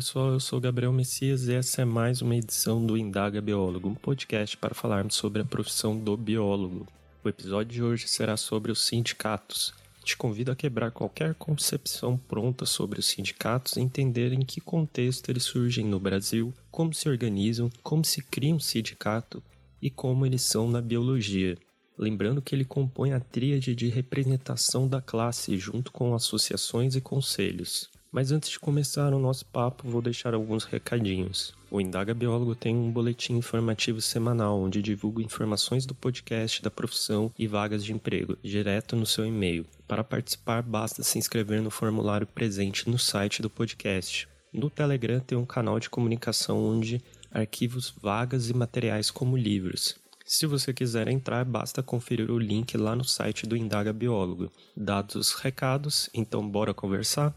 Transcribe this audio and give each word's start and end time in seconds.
Pessoal, 0.00 0.32
eu 0.32 0.40
sou 0.40 0.58
Gabriel 0.58 0.94
Messias 0.94 1.46
e 1.46 1.52
essa 1.52 1.82
é 1.82 1.84
mais 1.84 2.22
uma 2.22 2.34
edição 2.34 2.86
do 2.86 2.96
Indaga 2.96 3.38
Biólogo, 3.38 3.86
um 3.86 3.94
podcast 3.94 4.56
para 4.56 4.74
falarmos 4.74 5.14
sobre 5.14 5.42
a 5.42 5.44
profissão 5.44 5.94
do 5.94 6.16
biólogo. 6.16 6.88
O 7.22 7.28
episódio 7.28 7.70
de 7.70 7.82
hoje 7.82 8.08
será 8.08 8.34
sobre 8.38 8.72
os 8.72 8.86
sindicatos. 8.86 9.74
Te 10.02 10.16
convido 10.16 10.50
a 10.50 10.56
quebrar 10.56 10.90
qualquer 10.90 11.34
concepção 11.34 12.16
pronta 12.16 12.64
sobre 12.64 12.98
os 12.98 13.08
sindicatos 13.08 13.76
e 13.76 13.80
entender 13.80 14.32
em 14.32 14.40
que 14.40 14.58
contexto 14.58 15.28
eles 15.28 15.42
surgem 15.42 15.84
no 15.84 16.00
Brasil, 16.00 16.50
como 16.70 16.94
se 16.94 17.06
organizam, 17.06 17.70
como 17.82 18.02
se 18.02 18.22
cria 18.22 18.54
um 18.54 18.58
sindicato 18.58 19.42
e 19.82 19.90
como 19.90 20.24
eles 20.24 20.40
são 20.40 20.66
na 20.70 20.80
biologia. 20.80 21.58
Lembrando 21.98 22.40
que 22.40 22.54
ele 22.54 22.64
compõe 22.64 23.12
a 23.12 23.20
tríade 23.20 23.74
de 23.74 23.88
representação 23.88 24.88
da 24.88 25.02
classe 25.02 25.58
junto 25.58 25.92
com 25.92 26.14
associações 26.14 26.96
e 26.96 27.02
conselhos. 27.02 27.90
Mas 28.12 28.32
antes 28.32 28.50
de 28.50 28.58
começar 28.58 29.14
o 29.14 29.20
nosso 29.20 29.46
papo, 29.46 29.88
vou 29.88 30.02
deixar 30.02 30.34
alguns 30.34 30.64
recadinhos. 30.64 31.54
O 31.70 31.80
Indaga 31.80 32.12
Biólogo 32.12 32.56
tem 32.56 32.74
um 32.74 32.90
boletim 32.90 33.34
informativo 33.34 34.00
semanal 34.00 34.60
onde 34.60 34.82
divulgo 34.82 35.22
informações 35.22 35.86
do 35.86 35.94
podcast, 35.94 36.60
da 36.60 36.72
profissão 36.72 37.32
e 37.38 37.46
vagas 37.46 37.84
de 37.84 37.92
emprego, 37.92 38.36
direto 38.42 38.96
no 38.96 39.06
seu 39.06 39.24
e-mail. 39.24 39.64
Para 39.86 40.02
participar, 40.02 40.60
basta 40.60 41.04
se 41.04 41.18
inscrever 41.18 41.62
no 41.62 41.70
formulário 41.70 42.26
presente 42.26 42.90
no 42.90 42.98
site 42.98 43.40
do 43.40 43.48
podcast. 43.48 44.26
No 44.52 44.68
Telegram 44.68 45.20
tem 45.20 45.38
um 45.38 45.46
canal 45.46 45.78
de 45.78 45.88
comunicação 45.88 46.58
onde 46.58 47.00
arquivos 47.30 47.94
vagas 48.02 48.50
e 48.50 48.54
materiais 48.54 49.08
como 49.08 49.36
livros. 49.36 49.94
Se 50.26 50.46
você 50.46 50.72
quiser 50.72 51.06
entrar, 51.06 51.44
basta 51.44 51.82
conferir 51.82 52.30
o 52.30 52.38
link 52.38 52.76
lá 52.76 52.96
no 52.96 53.04
site 53.04 53.46
do 53.46 53.56
Indaga 53.56 53.92
Biólogo. 53.92 54.50
Dados 54.76 55.14
os 55.14 55.32
recados, 55.32 56.10
então 56.12 56.48
bora 56.48 56.74
conversar? 56.74 57.34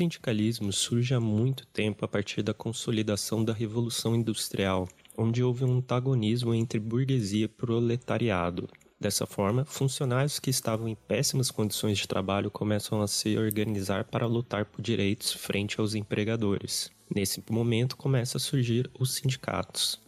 Sindicalismo 0.00 0.72
surge 0.72 1.12
há 1.12 1.20
muito 1.20 1.66
tempo 1.66 2.06
a 2.06 2.08
partir 2.08 2.42
da 2.42 2.54
consolidação 2.54 3.44
da 3.44 3.52
Revolução 3.52 4.16
Industrial, 4.16 4.88
onde 5.14 5.42
houve 5.42 5.62
um 5.62 5.76
antagonismo 5.76 6.54
entre 6.54 6.80
burguesia 6.80 7.44
e 7.44 7.48
proletariado. 7.48 8.66
Dessa 8.98 9.26
forma, 9.26 9.66
funcionários 9.66 10.38
que 10.38 10.48
estavam 10.48 10.88
em 10.88 10.94
péssimas 10.94 11.50
condições 11.50 11.98
de 11.98 12.08
trabalho 12.08 12.50
começam 12.50 13.02
a 13.02 13.06
se 13.06 13.36
organizar 13.36 14.04
para 14.04 14.26
lutar 14.26 14.64
por 14.64 14.80
direitos 14.80 15.34
frente 15.34 15.78
aos 15.78 15.94
empregadores. 15.94 16.90
Nesse 17.14 17.44
momento 17.50 17.94
começa 17.94 18.38
a 18.38 18.40
surgir 18.40 18.90
os 18.98 19.12
sindicatos. 19.12 20.00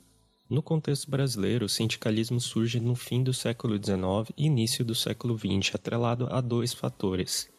No 0.48 0.62
contexto 0.62 1.10
brasileiro, 1.10 1.66
o 1.66 1.68
sindicalismo 1.68 2.40
surge 2.40 2.80
no 2.80 2.94
fim 2.94 3.22
do 3.22 3.34
século 3.34 3.74
XIX 3.76 4.34
e 4.38 4.46
início 4.46 4.84
do 4.86 4.94
século 4.94 5.36
XX, 5.36 5.74
atrelado 5.74 6.28
a 6.30 6.40
dois 6.40 6.72
fatores: 6.72 7.51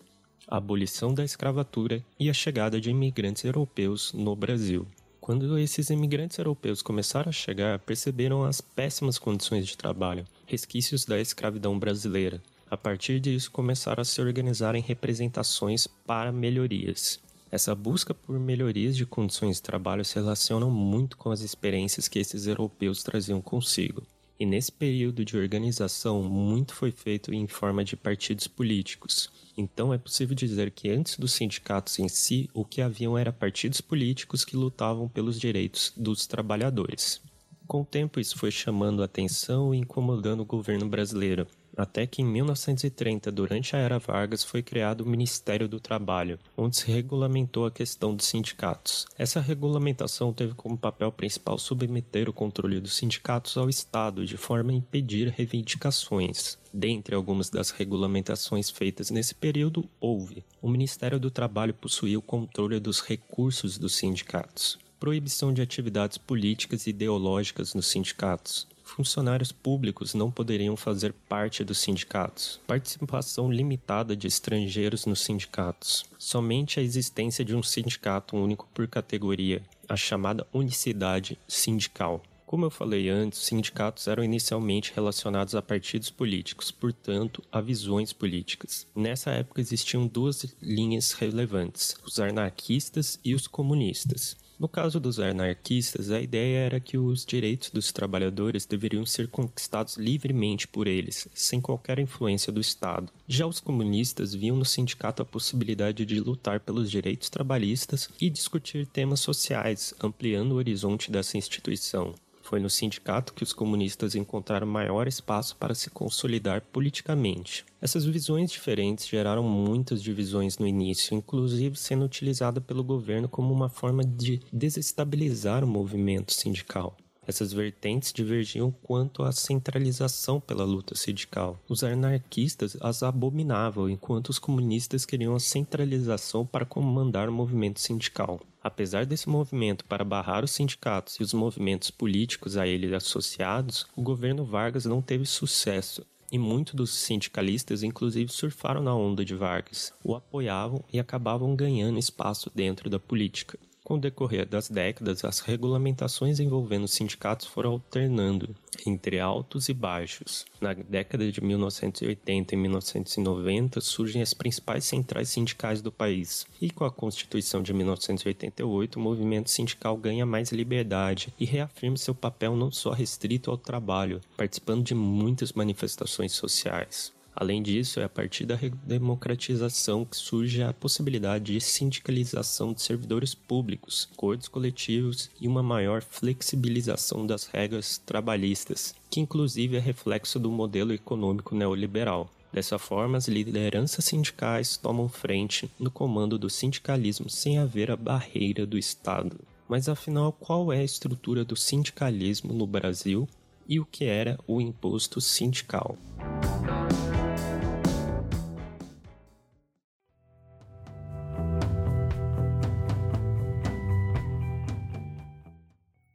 a 0.48 0.58
abolição 0.58 1.14
da 1.14 1.24
escravatura 1.24 2.04
e 2.20 2.30
a 2.30 2.34
chegada 2.34 2.80
de 2.80 2.90
imigrantes 2.90 3.44
europeus 3.44 4.12
no 4.14 4.36
Brasil. 4.36 4.86
Quando 5.20 5.58
esses 5.58 5.90
imigrantes 5.90 6.38
europeus 6.38 6.82
começaram 6.82 7.30
a 7.30 7.34
chegar, 7.34 7.80
perceberam 7.80 8.44
as 8.44 8.60
péssimas 8.60 9.18
condições 9.18 9.66
de 9.66 9.78
trabalho, 9.78 10.26
resquícios 10.46 11.06
da 11.06 11.20
escravidão 11.20 11.80
brasileira. 11.80 12.42
A 12.70 12.76
partir 12.76 13.20
disso, 13.20 13.52
começaram 13.52 14.02
a 14.02 14.06
se 14.06 14.20
organizar 14.20 14.76
em 14.76 14.82
representações 14.82 15.88
para 15.88 16.32
melhorias. 16.32 17.20
Essa 17.50 17.76
busca 17.76 18.14
por 18.14 18.38
melhorias 18.40 18.98
de 18.98 19.06
condições 19.06 19.58
de 19.58 19.62
trabalho 19.62 20.04
se 20.04 20.16
relaciona 20.16 20.66
muito 20.66 21.16
com 21.16 21.30
as 21.30 21.42
experiências 21.42 22.08
que 22.08 22.20
esses 22.20 22.48
europeus 22.48 23.04
traziam 23.04 23.40
consigo. 23.42 24.04
E 24.40 24.46
nesse 24.46 24.72
período 24.72 25.24
de 25.24 25.38
organização, 25.38 26.24
muito 26.24 26.74
foi 26.74 26.92
feito 26.92 27.34
em 27.34 27.48
forma 27.48 27.84
de 27.84 27.96
partidos 27.96 28.48
políticos. 28.48 29.30
Então 29.58 29.94
é 29.94 29.98
possível 29.98 30.36
dizer 30.36 30.72
que 30.72 30.90
antes 30.90 31.18
dos 31.18 31.34
sindicatos 31.34 32.00
em 32.00 32.08
si, 32.08 32.50
o 32.54 32.66
que 32.66 32.82
haviam 32.82 33.18
era 33.18 33.32
partidos 33.32 33.80
políticos 33.80 34.44
que 34.44 34.58
lutavam 34.58 35.08
pelos 35.08 35.40
direitos 35.40 35.94
dos 35.96 36.26
trabalhadores. 36.26 37.22
Com 37.68 37.82
o 37.82 37.86
tempo, 37.86 38.20
isso 38.20 38.38
foi 38.38 38.52
chamando 38.52 39.02
a 39.02 39.06
atenção 39.06 39.74
e 39.74 39.78
incomodando 39.78 40.42
o 40.42 40.46
governo 40.46 40.90
brasileiro, 40.90 41.48
até 41.76 42.06
que 42.06 42.22
em 42.22 42.26
1930, 42.26 43.32
durante 43.32 43.76
a 43.76 43.80
era 43.80 44.00
Vargas, 44.00 44.44
foi 44.44 44.62
criado 44.62 45.02
o 45.02 45.10
Ministério 45.10 45.68
do 45.68 45.80
Trabalho, 45.80 46.40
onde 46.56 46.78
se 46.78 46.92
regulamentou 46.92 47.66
a 47.66 47.72
questão 47.72 48.16
dos 48.16 48.26
sindicatos. 48.26 49.06
Essa 49.18 49.40
regulamentação 49.40 50.34
teve 50.34 50.54
como 50.54 50.78
papel 50.78 51.12
principal 51.12 51.58
submeter 51.58 52.30
o 52.30 52.34
controle 52.34 52.80
dos 52.80 52.96
sindicatos 52.96 53.58
ao 53.58 53.70
Estado, 53.70 54.26
de 54.26 54.38
forma 54.38 54.72
a 54.72 54.76
impedir 54.76 55.30
reivindicações. 55.30 56.58
Dentre 56.74 57.14
algumas 57.14 57.50
das 57.50 57.70
regulamentações 57.70 58.70
feitas 58.70 59.12
nesse 59.12 59.36
período, 59.36 59.88
houve: 60.00 60.44
o 60.62 60.70
Ministério 60.70 61.20
do 61.20 61.30
Trabalho 61.30 61.74
possuía 61.74 62.18
o 62.18 62.22
controle 62.22 62.80
dos 62.80 63.00
recursos 63.02 63.78
dos 63.78 63.96
sindicatos 63.96 64.80
proibição 65.04 65.52
de 65.52 65.62
atividades 65.62 66.18
políticas 66.18 66.88
e 66.88 66.92
ideológicas 66.92 67.74
nos 67.74 67.88
sindicatos. 67.88 68.66
Funcionários 68.96 69.52
públicos 69.52 70.14
não 70.14 70.30
poderiam 70.30 70.78
fazer 70.78 71.14
parte 71.28 71.64
dos 71.64 71.80
sindicatos. 71.80 72.62
Participação 72.68 73.52
limitada 73.52 74.16
de 74.16 74.28
estrangeiros 74.28 75.08
nos 75.08 75.22
sindicatos. 75.22 76.06
Somente 76.16 76.80
a 76.80 76.84
existência 76.84 77.44
de 77.44 77.56
um 77.56 77.64
sindicato 77.64 78.38
único 78.38 78.70
por 78.72 78.88
categoria, 78.88 79.64
a 79.90 79.96
chamada 79.96 80.46
unicidade 80.54 81.40
sindical. 81.48 82.22
Como 82.46 82.66
eu 82.66 82.70
falei 82.70 83.10
antes, 83.10 83.40
sindicatos 83.40 84.06
eram 84.06 84.24
inicialmente 84.24 84.94
relacionados 84.94 85.56
a 85.56 85.62
partidos 85.64 86.12
políticos, 86.12 86.70
portanto, 86.70 87.42
a 87.52 87.60
visões 87.60 88.14
políticas. 88.14 88.86
Nessa 88.96 89.32
época 89.32 89.60
existiam 89.60 90.06
duas 90.06 90.56
linhas 90.62 91.14
relevantes: 91.14 91.98
os 92.06 92.20
anarquistas 92.20 93.20
e 93.26 93.34
os 93.34 93.48
comunistas. 93.48 94.38
No 94.64 94.70
caso 94.70 94.98
dos 94.98 95.20
anarquistas, 95.20 96.10
a 96.10 96.22
ideia 96.22 96.60
era 96.60 96.80
que 96.80 96.98
os 96.98 97.26
direitos 97.26 97.70
dos 97.70 97.92
trabalhadores 97.92 98.66
deveriam 98.66 99.06
ser 99.06 99.28
conquistados 99.28 99.98
livremente 99.98 100.70
por 100.70 100.88
eles, 100.88 101.28
sem 101.34 101.60
qualquer 101.60 102.00
influência 102.00 102.50
do 102.50 102.62
Estado. 102.62 103.12
Já 103.28 103.46
os 103.46 103.60
comunistas 103.60 104.34
viam 104.34 104.56
no 104.56 104.64
sindicato 104.64 105.22
a 105.22 105.26
possibilidade 105.26 106.06
de 106.06 106.18
lutar 106.18 106.62
pelos 106.62 106.90
direitos 106.90 107.30
trabalhistas 107.30 108.08
e 108.22 108.30
discutir 108.30 108.88
temas 108.88 109.20
sociais, 109.20 109.94
ampliando 110.02 110.54
o 110.54 110.56
horizonte 110.56 111.12
dessa 111.12 111.38
instituição. 111.38 112.16
Foi 112.44 112.60
no 112.60 112.70
sindicato 112.70 113.34
que 113.34 113.42
os 113.42 113.54
comunistas 113.54 114.16
encontraram 114.16 114.68
maior 114.68 115.08
espaço 115.08 115.56
para 115.56 115.74
se 115.74 115.90
consolidar 115.90 116.62
politicamente. 116.74 117.66
Essas 117.82 118.06
visões 118.06 118.52
diferentes 118.52 119.08
geraram 119.08 119.44
muitas 119.44 120.04
divisões 120.04 120.58
no 120.58 120.68
início, 120.68 121.16
inclusive 121.16 121.78
sendo 121.78 122.04
utilizada 122.04 122.60
pelo 122.60 122.84
governo 122.84 123.30
como 123.30 123.54
uma 123.54 123.70
forma 123.70 124.04
de 124.04 124.42
desestabilizar 124.52 125.64
o 125.64 125.68
movimento 125.68 126.34
sindical. 126.34 126.98
Essas 127.26 127.54
vertentes 127.54 128.12
divergiam 128.12 128.72
quanto 128.84 129.24
à 129.24 129.32
centralização 129.32 130.40
pela 130.40 130.64
luta 130.64 130.96
sindical. 130.96 131.60
Os 131.70 131.84
anarquistas 131.84 132.78
as 132.82 133.04
abominavam, 133.04 133.90
enquanto 133.90 134.30
os 134.30 134.40
comunistas 134.40 135.06
queriam 135.06 135.36
a 135.36 135.40
centralização 135.40 136.46
para 136.46 136.66
comandar 136.66 137.30
o 137.30 137.34
movimento 137.34 137.80
sindical. 137.80 138.42
Apesar 138.62 139.06
desse 139.06 139.28
movimento 139.28 139.84
para 139.86 140.06
barrar 140.06 140.44
os 140.44 140.52
sindicatos 140.52 141.16
e 141.16 141.24
os 141.24 141.34
movimentos 141.34 141.92
políticos 141.92 142.56
a 142.56 142.68
ele 142.68 142.94
associados, 142.96 143.86
o 143.96 144.02
governo 144.02 144.46
Vargas 144.46 144.86
não 144.86 145.02
teve 145.02 145.26
sucesso 145.26 146.06
e 146.34 146.40
muitos 146.40 146.74
dos 146.74 146.90
sindicalistas 146.90 147.84
inclusive 147.84 148.32
surfaram 148.32 148.82
na 148.82 148.96
onda 148.96 149.24
de 149.24 149.36
Vargas, 149.36 149.94
o 150.04 150.16
apoiavam 150.16 150.84
e 150.92 151.00
acabavam 151.00 151.56
ganhando 151.56 152.00
espaço 152.00 152.52
dentro 152.56 152.90
da 152.90 152.98
política. 152.98 153.60
Com 153.84 153.96
o 153.96 154.00
decorrer 154.00 154.48
das 154.48 154.70
décadas, 154.70 155.26
as 155.26 155.40
regulamentações 155.40 156.40
envolvendo 156.40 156.88
sindicatos 156.88 157.48
foram 157.48 157.72
alternando 157.72 158.56
entre 158.88 159.20
altos 159.20 159.68
e 159.68 159.74
baixos. 159.74 160.46
Na 160.62 160.74
década 160.74 161.30
de 161.30 161.42
1980 161.42 162.54
e 162.54 162.58
1990 162.58 163.82
surgem 163.82 164.22
as 164.22 164.34
principais 164.34 164.86
centrais 164.86 165.30
sindicais 165.30 165.82
do 165.82 165.92
país, 165.92 166.46
e 166.62 166.70
com 166.70 166.86
a 166.86 166.92
Constituição 166.92 167.62
de 167.62 167.74
1988, 167.74 168.98
o 168.98 169.02
movimento 169.02 169.50
sindical 169.50 169.98
ganha 169.98 170.26
mais 170.26 170.52
liberdade 170.52 171.34
e 171.38 171.46
reafirma 171.46 171.98
seu 171.98 172.16
papel 172.16 172.56
não 172.56 172.72
só 172.72 172.92
restrito 172.92 173.52
ao 173.52 173.58
trabalho, 173.58 174.22
participando 174.38 174.84
de 174.84 174.96
muitas 174.96 175.52
manifestações 175.54 176.32
sociais. 176.32 177.13
Além 177.36 177.64
disso, 177.64 178.00
é 178.00 178.04
a 178.04 178.10
partir 178.10 178.46
da 178.46 178.58
democratização 178.86 180.06
que 180.06 180.16
surge 180.16 180.62
a 180.62 180.72
possibilidade 180.72 181.54
de 181.54 181.62
sindicalização 181.62 182.74
de 182.74 182.82
servidores 182.82 183.34
públicos, 183.34 184.08
acordos 184.14 184.48
coletivos 184.48 185.32
e 185.42 185.48
uma 185.48 185.64
maior 185.64 186.04
flexibilização 186.04 187.26
das 187.26 187.48
regras 187.48 187.98
trabalhistas, 187.98 188.94
que 189.10 189.20
inclusive 189.20 189.78
é 189.78 189.80
reflexo 189.80 190.40
do 190.40 190.52
modelo 190.52 190.94
econômico 190.94 191.56
neoliberal. 191.56 192.30
Dessa 192.54 192.78
forma, 192.78 193.18
as 193.18 193.28
lideranças 193.28 194.06
sindicais 194.06 194.78
tomam 194.78 195.10
frente 195.10 195.72
no 195.80 195.90
comando 195.90 196.38
do 196.38 196.52
sindicalismo 196.52 197.28
sem 197.28 197.58
haver 197.58 197.90
a 197.90 197.96
barreira 197.96 198.64
do 198.64 198.78
Estado. 198.78 199.40
Mas 199.68 199.90
afinal, 199.90 200.32
qual 200.32 200.72
é 200.72 200.80
a 200.80 200.84
estrutura 200.84 201.44
do 201.44 201.56
sindicalismo 201.56 202.54
no 202.54 202.68
Brasil 202.68 203.28
e 203.68 203.80
o 203.80 203.86
que 203.86 204.06
era 204.06 204.38
o 204.46 204.62
imposto 204.62 205.20
sindical? 205.20 205.98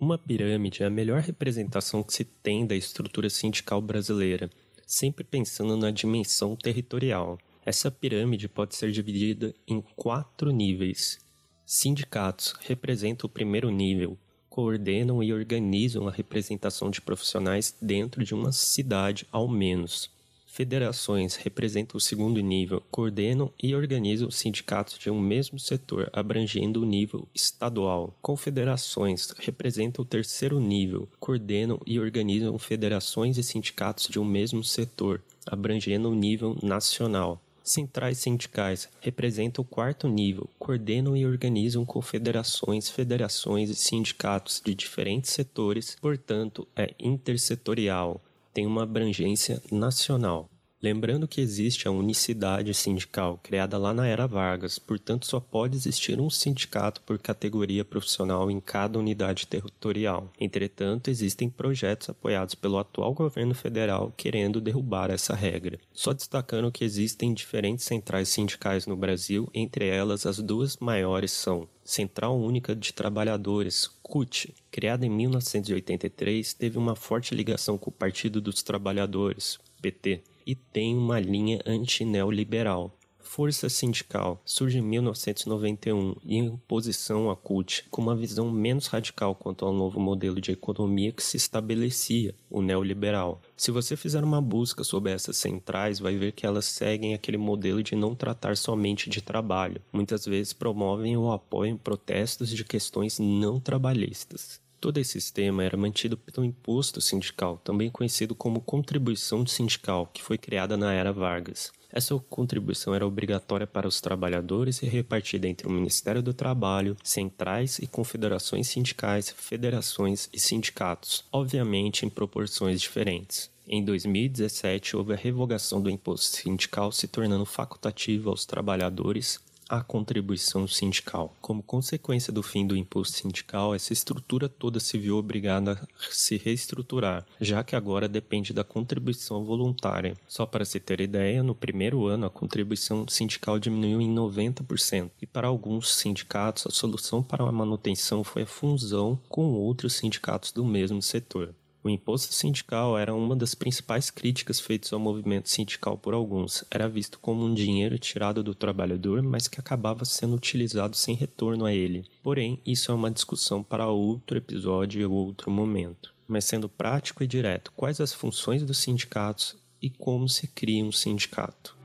Uma 0.08 0.16
pirâmide 0.16 0.82
é 0.82 0.86
a 0.86 0.90
melhor 0.90 1.20
representação 1.20 2.02
que 2.02 2.14
se 2.14 2.24
tem 2.24 2.66
da 2.66 2.74
estrutura 2.74 3.28
sindical 3.28 3.78
brasileira, 3.82 4.48
sempre 4.86 5.22
pensando 5.22 5.76
na 5.76 5.90
dimensão 5.90 6.56
territorial. 6.56 7.38
Essa 7.62 7.90
pirâmide 7.90 8.48
pode 8.48 8.74
ser 8.74 8.90
dividida 8.90 9.54
em 9.66 9.82
quatro 9.94 10.50
níveis. 10.50 11.18
Sindicatos 11.66 12.54
representam 12.60 13.26
o 13.26 13.30
primeiro 13.30 13.70
nível, 13.70 14.16
coordenam 14.48 15.22
e 15.22 15.30
organizam 15.30 16.08
a 16.08 16.10
representação 16.10 16.90
de 16.90 17.02
profissionais 17.02 17.76
dentro 17.78 18.24
de 18.24 18.34
uma 18.34 18.50
cidade 18.50 19.26
ao 19.30 19.46
menos. 19.46 20.10
Federações 20.58 21.36
representam 21.36 21.98
o 21.98 22.00
segundo 22.00 22.40
nível, 22.40 22.82
coordenam 22.90 23.52
e 23.62 23.76
organizam 23.76 24.28
sindicatos 24.28 24.98
de 24.98 25.08
um 25.08 25.20
mesmo 25.20 25.56
setor, 25.56 26.10
abrangendo 26.12 26.82
o 26.82 26.84
nível 26.84 27.28
estadual. 27.32 28.12
Confederações 28.20 29.30
representam 29.38 30.02
o 30.02 30.04
terceiro 30.04 30.58
nível, 30.58 31.08
coordenam 31.20 31.80
e 31.86 32.00
organizam 32.00 32.58
federações 32.58 33.38
e 33.38 33.42
sindicatos 33.44 34.08
de 34.08 34.18
um 34.18 34.24
mesmo 34.24 34.64
setor, 34.64 35.22
abrangendo 35.46 36.10
o 36.10 36.14
nível 36.16 36.58
nacional. 36.60 37.40
Centrais 37.62 38.18
sindicais 38.18 38.88
representam 39.00 39.62
o 39.62 39.64
quarto 39.64 40.08
nível, 40.08 40.50
coordenam 40.58 41.16
e 41.16 41.24
organizam 41.24 41.84
confederações, 41.84 42.90
federações 42.90 43.70
e 43.70 43.76
sindicatos 43.76 44.60
de 44.64 44.74
diferentes 44.74 45.30
setores, 45.30 45.96
portanto, 46.00 46.66
é 46.74 46.92
intersetorial 46.98 48.20
tem 48.58 48.66
uma 48.66 48.82
abrangência 48.82 49.62
nacional. 49.70 50.50
Lembrando 50.80 51.26
que 51.26 51.40
existe 51.40 51.88
a 51.88 51.90
unicidade 51.90 52.72
sindical 52.72 53.40
criada 53.42 53.76
lá 53.76 53.92
na 53.92 54.06
era 54.06 54.28
Vargas, 54.28 54.78
portanto 54.78 55.26
só 55.26 55.40
pode 55.40 55.76
existir 55.76 56.20
um 56.20 56.30
sindicato 56.30 57.00
por 57.00 57.18
categoria 57.18 57.84
profissional 57.84 58.48
em 58.48 58.60
cada 58.60 58.96
unidade 58.96 59.48
territorial. 59.48 60.32
Entretanto, 60.38 61.10
existem 61.10 61.50
projetos 61.50 62.10
apoiados 62.10 62.54
pelo 62.54 62.78
atual 62.78 63.12
governo 63.12 63.56
federal 63.56 64.12
querendo 64.16 64.60
derrubar 64.60 65.10
essa 65.10 65.34
regra. 65.34 65.80
Só 65.92 66.12
destacando 66.12 66.70
que 66.70 66.84
existem 66.84 67.34
diferentes 67.34 67.84
centrais 67.84 68.28
sindicais 68.28 68.86
no 68.86 68.96
Brasil, 68.96 69.50
entre 69.52 69.88
elas 69.88 70.26
as 70.26 70.38
duas 70.38 70.76
maiores 70.76 71.32
são 71.32 71.66
Central 71.84 72.38
Única 72.38 72.76
de 72.76 72.92
Trabalhadores, 72.92 73.90
CUT, 74.00 74.54
criada 74.70 75.04
em 75.04 75.10
1983, 75.10 76.52
teve 76.52 76.78
uma 76.78 76.94
forte 76.94 77.34
ligação 77.34 77.76
com 77.76 77.90
o 77.90 77.92
Partido 77.92 78.40
dos 78.40 78.62
Trabalhadores, 78.62 79.58
PT, 79.80 80.22
e 80.48 80.54
tem 80.54 80.96
uma 80.96 81.20
linha 81.20 81.60
antineoliberal. 81.66 82.98
Força 83.18 83.68
Sindical 83.68 84.40
surge 84.46 84.78
em 84.78 84.82
1991 84.82 86.14
em 86.24 86.48
oposição 86.48 87.30
à 87.30 87.36
CUT, 87.36 87.84
com 87.90 88.00
uma 88.00 88.16
visão 88.16 88.50
menos 88.50 88.86
radical 88.86 89.34
quanto 89.34 89.66
ao 89.66 89.74
novo 89.74 90.00
modelo 90.00 90.40
de 90.40 90.52
economia 90.52 91.12
que 91.12 91.22
se 91.22 91.36
estabelecia, 91.36 92.34
o 92.48 92.62
neoliberal. 92.62 93.42
Se 93.54 93.70
você 93.70 93.94
fizer 93.94 94.24
uma 94.24 94.40
busca 94.40 94.82
sobre 94.82 95.12
essas 95.12 95.36
centrais, 95.36 95.98
vai 95.98 96.16
ver 96.16 96.32
que 96.32 96.46
elas 96.46 96.64
seguem 96.64 97.12
aquele 97.12 97.36
modelo 97.36 97.82
de 97.82 97.94
não 97.94 98.14
tratar 98.14 98.56
somente 98.56 99.10
de 99.10 99.20
trabalho. 99.20 99.82
Muitas 99.92 100.24
vezes 100.24 100.54
promovem 100.54 101.14
ou 101.14 101.30
apoiam 101.30 101.76
protestos 101.76 102.48
de 102.48 102.64
questões 102.64 103.18
não 103.18 103.60
trabalhistas. 103.60 104.66
Todo 104.80 104.98
esse 104.98 105.12
sistema 105.12 105.64
era 105.64 105.76
mantido 105.76 106.16
pelo 106.16 106.46
imposto 106.46 107.00
sindical, 107.00 107.60
também 107.64 107.90
conhecido 107.90 108.34
como 108.34 108.60
contribuição 108.60 109.44
sindical, 109.44 110.06
que 110.06 110.22
foi 110.22 110.38
criada 110.38 110.76
na 110.76 110.92
era 110.92 111.12
Vargas. 111.12 111.72
Essa 111.90 112.14
contribuição 112.30 112.94
era 112.94 113.06
obrigatória 113.06 113.66
para 113.66 113.88
os 113.88 114.00
trabalhadores 114.00 114.82
e 114.82 114.86
repartida 114.86 115.48
entre 115.48 115.66
o 115.66 115.70
Ministério 115.70 116.22
do 116.22 116.34
Trabalho, 116.34 116.96
centrais 117.02 117.78
e 117.78 117.86
confederações 117.86 118.68
sindicais, 118.68 119.30
federações 119.30 120.28
e 120.32 120.38
sindicatos, 120.38 121.24
obviamente 121.32 122.04
em 122.04 122.10
proporções 122.10 122.80
diferentes. 122.80 123.50
Em 123.66 123.84
2017, 123.84 124.96
houve 124.96 125.12
a 125.12 125.16
revogação 125.16 125.80
do 125.80 125.90
imposto 125.90 126.36
sindical, 126.36 126.92
se 126.92 127.08
tornando 127.08 127.44
facultativo 127.44 128.30
aos 128.30 128.46
trabalhadores 128.46 129.40
a 129.68 129.82
contribuição 129.82 130.66
sindical. 130.66 131.36
Como 131.40 131.62
consequência 131.62 132.32
do 132.32 132.42
fim 132.42 132.66
do 132.66 132.76
imposto 132.76 133.18
sindical, 133.18 133.74
essa 133.74 133.92
estrutura 133.92 134.48
toda 134.48 134.80
se 134.80 134.96
viu 134.96 135.16
obrigada 135.16 135.72
a 135.72 136.10
se 136.10 136.36
reestruturar, 136.36 137.26
já 137.40 137.62
que 137.62 137.76
agora 137.76 138.08
depende 138.08 138.52
da 138.52 138.64
contribuição 138.64 139.44
voluntária. 139.44 140.16
Só 140.26 140.46
para 140.46 140.64
se 140.64 140.80
ter 140.80 141.00
ideia, 141.00 141.42
no 141.42 141.54
primeiro 141.54 142.06
ano 142.06 142.26
a 142.26 142.30
contribuição 142.30 143.06
sindical 143.08 143.58
diminuiu 143.58 144.00
em 144.00 144.14
90%, 144.14 145.10
e 145.20 145.26
para 145.26 145.48
alguns 145.48 145.94
sindicatos 145.94 146.66
a 146.66 146.70
solução 146.70 147.22
para 147.22 147.44
a 147.44 147.52
manutenção 147.52 148.24
foi 148.24 148.42
a 148.42 148.46
fusão 148.46 149.20
com 149.28 149.52
outros 149.52 149.94
sindicatos 149.94 150.52
do 150.52 150.64
mesmo 150.64 151.02
setor. 151.02 151.54
O 151.82 151.88
imposto 151.88 152.34
sindical 152.34 152.98
era 152.98 153.14
uma 153.14 153.36
das 153.36 153.54
principais 153.54 154.10
críticas 154.10 154.58
feitas 154.58 154.92
ao 154.92 154.98
movimento 154.98 155.48
sindical 155.48 155.96
por 155.96 156.12
alguns. 156.12 156.64
Era 156.70 156.88
visto 156.88 157.18
como 157.20 157.44
um 157.44 157.54
dinheiro 157.54 157.98
tirado 157.98 158.42
do 158.42 158.54
trabalhador, 158.54 159.22
mas 159.22 159.46
que 159.46 159.60
acabava 159.60 160.04
sendo 160.04 160.34
utilizado 160.34 160.96
sem 160.96 161.14
retorno 161.14 161.64
a 161.64 161.72
ele. 161.72 162.04
Porém, 162.22 162.60
isso 162.66 162.90
é 162.90 162.94
uma 162.94 163.10
discussão 163.10 163.62
para 163.62 163.86
outro 163.86 164.36
episódio 164.36 165.08
ou 165.08 165.26
outro 165.26 165.50
momento. 165.50 166.12
Mas 166.26 166.44
sendo 166.44 166.68
prático 166.68 167.22
e 167.22 167.26
direto, 167.26 167.72
quais 167.76 168.00
as 168.00 168.12
funções 168.12 168.62
dos 168.62 168.78
sindicatos 168.78 169.56
e 169.80 169.88
como 169.88 170.28
se 170.28 170.48
cria 170.48 170.84
um 170.84 170.92
sindicato? 170.92 171.77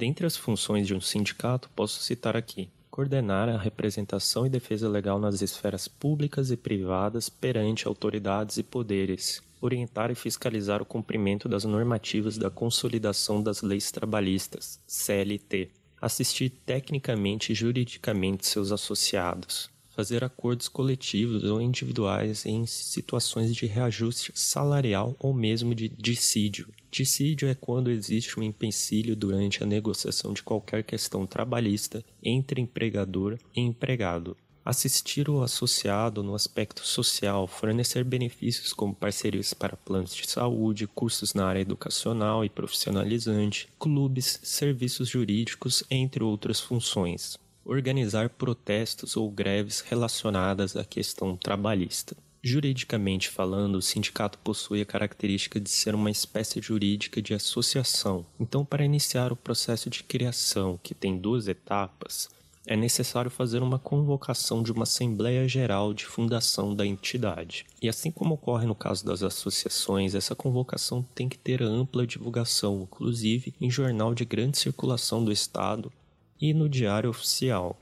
Dentre 0.00 0.24
as 0.24 0.34
funções 0.34 0.86
de 0.86 0.94
um 0.94 1.00
sindicato, 1.00 1.68
posso 1.76 2.02
citar 2.02 2.34
aqui: 2.34 2.70
coordenar 2.90 3.50
a 3.50 3.58
representação 3.58 4.46
e 4.46 4.48
defesa 4.48 4.88
legal 4.88 5.18
nas 5.18 5.42
esferas 5.42 5.88
públicas 5.88 6.50
e 6.50 6.56
privadas 6.56 7.28
perante 7.28 7.86
autoridades 7.86 8.56
e 8.56 8.62
poderes, 8.62 9.42
orientar 9.60 10.10
e 10.10 10.14
fiscalizar 10.14 10.80
o 10.80 10.86
cumprimento 10.86 11.50
das 11.50 11.66
normativas 11.66 12.38
da 12.38 12.48
Consolidação 12.48 13.42
das 13.42 13.60
Leis 13.60 13.90
Trabalhistas, 13.90 14.80
CLT, 14.86 15.68
assistir 16.00 16.48
tecnicamente 16.48 17.52
e 17.52 17.54
juridicamente 17.54 18.46
seus 18.46 18.72
associados, 18.72 19.68
fazer 19.90 20.24
acordos 20.24 20.68
coletivos 20.68 21.44
ou 21.44 21.60
individuais 21.60 22.46
em 22.46 22.64
situações 22.66 23.54
de 23.54 23.66
reajuste 23.66 24.32
salarial 24.34 25.14
ou 25.18 25.34
mesmo 25.34 25.74
de 25.74 25.88
dissídio. 25.88 26.68
Dissídio 26.90 27.48
é 27.48 27.54
quando 27.54 27.90
existe 27.90 28.38
um 28.38 28.42
empecilho 28.42 29.14
durante 29.14 29.62
a 29.62 29.66
negociação 29.66 30.32
de 30.32 30.42
qualquer 30.42 30.82
questão 30.82 31.26
trabalhista 31.26 32.04
entre 32.22 32.60
empregador 32.60 33.38
e 33.54 33.60
empregado. 33.60 34.36
Assistir 34.64 35.28
o 35.30 35.42
associado 35.42 36.22
no 36.22 36.34
aspecto 36.34 36.86
social, 36.86 37.46
fornecer 37.46 38.04
benefícios 38.04 38.72
como 38.72 38.94
parcerias 38.94 39.54
para 39.54 39.76
planos 39.76 40.14
de 40.14 40.28
saúde, 40.28 40.86
cursos 40.86 41.32
na 41.32 41.46
área 41.46 41.60
educacional 41.60 42.44
e 42.44 42.48
profissionalizante, 42.48 43.68
clubes, 43.78 44.38
serviços 44.42 45.08
jurídicos, 45.08 45.82
entre 45.90 46.22
outras 46.22 46.60
funções 46.60 47.38
organizar 47.70 48.30
protestos 48.30 49.16
ou 49.16 49.30
greves 49.30 49.80
relacionadas 49.80 50.76
à 50.76 50.84
questão 50.84 51.36
trabalhista. 51.36 52.16
Juridicamente 52.42 53.28
falando, 53.28 53.76
o 53.76 53.82
sindicato 53.82 54.38
possui 54.38 54.80
a 54.80 54.86
característica 54.86 55.60
de 55.60 55.70
ser 55.70 55.94
uma 55.94 56.10
espécie 56.10 56.60
jurídica 56.60 57.22
de 57.22 57.32
associação. 57.32 58.26
Então, 58.40 58.64
para 58.64 58.84
iniciar 58.84 59.30
o 59.30 59.36
processo 59.36 59.88
de 59.88 60.02
criação, 60.02 60.80
que 60.82 60.94
tem 60.94 61.16
duas 61.16 61.46
etapas, 61.46 62.28
é 62.66 62.76
necessário 62.76 63.30
fazer 63.30 63.62
uma 63.62 63.78
convocação 63.78 64.62
de 64.62 64.72
uma 64.72 64.82
Assembleia 64.82 65.46
Geral 65.46 65.94
de 65.94 66.06
fundação 66.06 66.74
da 66.74 66.86
entidade. 66.86 67.66
E 67.80 67.88
assim 67.88 68.10
como 68.10 68.34
ocorre 68.34 68.66
no 68.66 68.74
caso 68.74 69.04
das 69.04 69.22
associações, 69.22 70.14
essa 70.14 70.34
convocação 70.34 71.04
tem 71.14 71.28
que 71.28 71.38
ter 71.38 71.62
ampla 71.62 72.06
divulgação, 72.06 72.82
inclusive 72.82 73.54
em 73.60 73.70
jornal 73.70 74.14
de 74.14 74.24
grande 74.24 74.58
circulação 74.58 75.24
do 75.24 75.30
Estado 75.30 75.92
e 76.40 76.54
no 76.54 76.68
Diário 76.68 77.10
Oficial. 77.10 77.78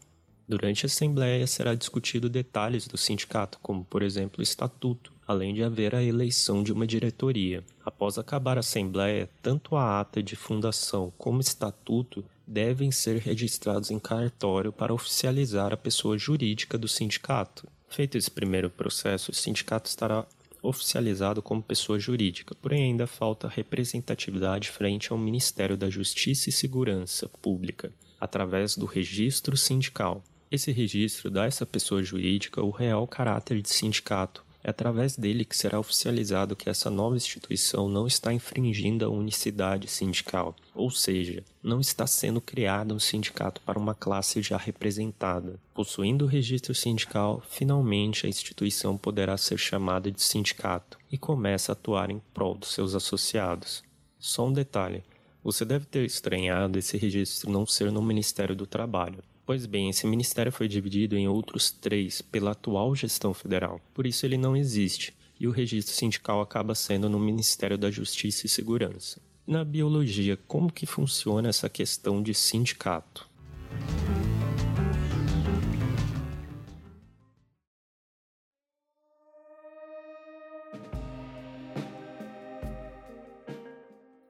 Durante 0.48 0.84
a 0.84 0.88
Assembleia 0.88 1.46
será 1.46 1.74
discutido 1.74 2.28
detalhes 2.28 2.88
do 2.88 2.96
sindicato, 2.96 3.58
como, 3.62 3.84
por 3.84 4.02
exemplo, 4.02 4.40
o 4.40 4.42
estatuto, 4.42 5.12
além 5.26 5.52
de 5.54 5.62
haver 5.62 5.94
a 5.94 6.02
eleição 6.02 6.62
de 6.62 6.72
uma 6.72 6.86
diretoria. 6.86 7.62
Após 7.84 8.16
acabar 8.16 8.56
a 8.56 8.60
Assembleia, 8.60 9.28
tanto 9.42 9.76
a 9.76 10.00
ata 10.00 10.22
de 10.22 10.34
fundação 10.34 11.12
como 11.18 11.36
o 11.36 11.42
estatuto 11.42 12.24
devem 12.46 12.90
ser 12.90 13.18
registrados 13.18 13.90
em 13.90 13.98
cartório 13.98 14.72
para 14.72 14.94
oficializar 14.94 15.72
a 15.72 15.76
pessoa 15.76 16.16
jurídica 16.16 16.78
do 16.78 16.88
sindicato. 16.88 17.68
Feito 17.86 18.16
esse 18.16 18.30
primeiro 18.30 18.70
processo, 18.70 19.30
o 19.30 19.34
sindicato 19.34 19.88
estará 19.88 20.26
oficializado 20.62 21.42
como 21.42 21.62
pessoa 21.62 21.98
jurídica, 21.98 22.54
porém 22.54 22.84
ainda 22.84 23.06
falta 23.06 23.48
representatividade 23.48 24.70
frente 24.70 25.12
ao 25.12 25.18
Ministério 25.18 25.76
da 25.76 25.90
Justiça 25.90 26.48
e 26.48 26.52
Segurança 26.52 27.28
Pública, 27.40 27.92
através 28.20 28.76
do 28.76 28.86
registro 28.86 29.56
sindical. 29.56 30.22
Esse 30.50 30.72
registro 30.72 31.30
dá 31.30 31.44
a 31.44 31.46
essa 31.46 31.66
pessoa 31.66 32.02
jurídica 32.02 32.62
o 32.62 32.70
real 32.70 33.06
caráter 33.06 33.60
de 33.60 33.68
sindicato. 33.68 34.44
É 34.64 34.70
através 34.70 35.16
dele 35.16 35.44
que 35.44 35.56
será 35.56 35.78
oficializado 35.78 36.56
que 36.56 36.68
essa 36.68 36.90
nova 36.90 37.16
instituição 37.16 37.88
não 37.88 38.06
está 38.06 38.32
infringindo 38.32 39.04
a 39.04 39.08
unicidade 39.08 39.86
sindical, 39.88 40.56
ou 40.74 40.90
seja, 40.90 41.44
não 41.62 41.80
está 41.80 42.06
sendo 42.06 42.40
criado 42.40 42.94
um 42.94 42.98
sindicato 42.98 43.60
para 43.60 43.78
uma 43.78 43.94
classe 43.94 44.42
já 44.42 44.56
representada. 44.56 45.60
Possuindo 45.72 46.24
o 46.24 46.28
registro 46.28 46.74
sindical, 46.74 47.42
finalmente 47.48 48.26
a 48.26 48.28
instituição 48.28 48.96
poderá 48.96 49.36
ser 49.36 49.58
chamada 49.58 50.10
de 50.10 50.20
sindicato 50.20 50.98
e 51.10 51.16
começa 51.16 51.72
a 51.72 51.74
atuar 51.74 52.10
em 52.10 52.20
prol 52.34 52.56
dos 52.56 52.72
seus 52.72 52.94
associados. 52.94 53.82
Só 54.18 54.46
um 54.46 54.52
detalhe: 54.52 55.04
você 55.50 55.64
deve 55.64 55.86
ter 55.86 56.04
estranhado 56.04 56.78
esse 56.78 56.98
registro 56.98 57.50
não 57.50 57.64
ser 57.64 57.90
no 57.90 58.02
Ministério 58.02 58.54
do 58.54 58.66
Trabalho. 58.66 59.24
Pois 59.46 59.64
bem, 59.64 59.88
esse 59.88 60.06
ministério 60.06 60.52
foi 60.52 60.68
dividido 60.68 61.16
em 61.16 61.26
outros 61.26 61.70
três 61.70 62.20
pela 62.20 62.50
atual 62.50 62.94
gestão 62.94 63.32
federal, 63.32 63.80
por 63.94 64.06
isso 64.06 64.26
ele 64.26 64.36
não 64.36 64.54
existe, 64.54 65.14
e 65.40 65.48
o 65.48 65.50
registro 65.50 65.94
sindical 65.94 66.42
acaba 66.42 66.74
sendo 66.74 67.08
no 67.08 67.18
Ministério 67.18 67.78
da 67.78 67.90
Justiça 67.90 68.44
e 68.44 68.48
Segurança. 68.48 69.22
Na 69.46 69.64
biologia, 69.64 70.38
como 70.46 70.70
que 70.70 70.84
funciona 70.84 71.48
essa 71.48 71.70
questão 71.70 72.22
de 72.22 72.34
sindicato? 72.34 73.26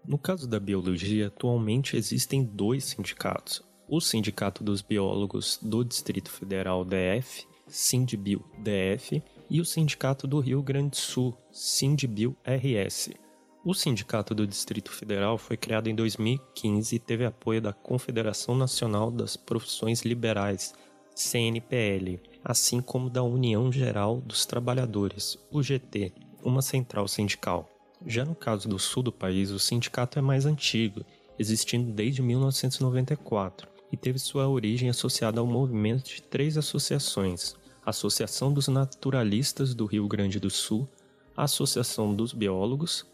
No 0.09 0.17
caso 0.17 0.49
da 0.49 0.59
biologia, 0.59 1.27
atualmente 1.27 1.95
existem 1.95 2.43
dois 2.43 2.85
sindicatos, 2.85 3.63
o 3.87 4.01
Sindicato 4.01 4.65
dos 4.65 4.81
Biólogos 4.81 5.61
do 5.61 5.85
Distrito 5.85 6.31
Federal 6.31 6.83
DF, 6.83 7.47
Sindbio 7.67 8.43
DF, 8.57 9.23
e 9.51 9.61
o 9.61 9.67
Sindicato 9.67 10.27
do 10.27 10.41
Rio 10.41 10.63
Grande 10.63 10.93
do 10.93 10.97
Sul, 10.97 11.37
Sindbio 11.53 12.35
RS. 12.43 13.11
O 13.63 13.75
Sindicato 13.75 14.35
do 14.35 14.47
Distrito 14.47 14.91
Federal 14.91 15.37
foi 15.37 15.59
criado 15.59 15.91
em 15.91 15.95
2015 15.95 16.97
e 16.97 16.99
teve 16.99 17.27
apoio 17.27 17.61
da 17.61 17.75
Confederação 17.75 18.55
Nacional 18.55 19.11
das 19.11 19.37
Profissões 19.37 20.07
Liberais, 20.07 20.73
CNPL, 21.15 22.19
assim 22.43 22.81
como 22.81 23.11
da 23.11 23.23
União 23.23 23.71
Geral 23.71 24.23
dos 24.23 24.47
Trabalhadores, 24.47 25.37
UGT, 25.53 26.15
uma 26.43 26.63
central 26.63 27.07
sindical. 27.07 27.69
Já 28.09 28.25
no 28.25 28.35
caso 28.35 28.67
do 28.67 28.79
sul 28.79 29.03
do 29.03 29.13
país, 29.13 29.51
o 29.51 29.59
sindicato 29.59 30.19
é 30.19 30.23
mais 30.23 30.47
antigo, 30.47 31.05
existindo 31.39 31.93
desde 31.93 32.23
1994 32.23 33.69
e 33.93 33.99
teve 33.99 34.19
sua 34.19 34.49
origem 34.49 34.89
associada 34.89 35.41
ao 35.41 35.47
movimento 35.47 36.09
de 36.09 36.23
três 36.23 36.57
associações: 36.57 37.55
a 37.85 37.91
Associação 37.91 38.51
dos 38.51 38.67
Naturalistas 38.67 39.75
do 39.75 39.85
Rio 39.85 40.09
Grande 40.09 40.41
do 40.41 40.49
Sul, 40.49 40.89
a 41.37 41.43
Associação 41.43 42.15
dos 42.15 42.33
Biólogos 42.33 43.05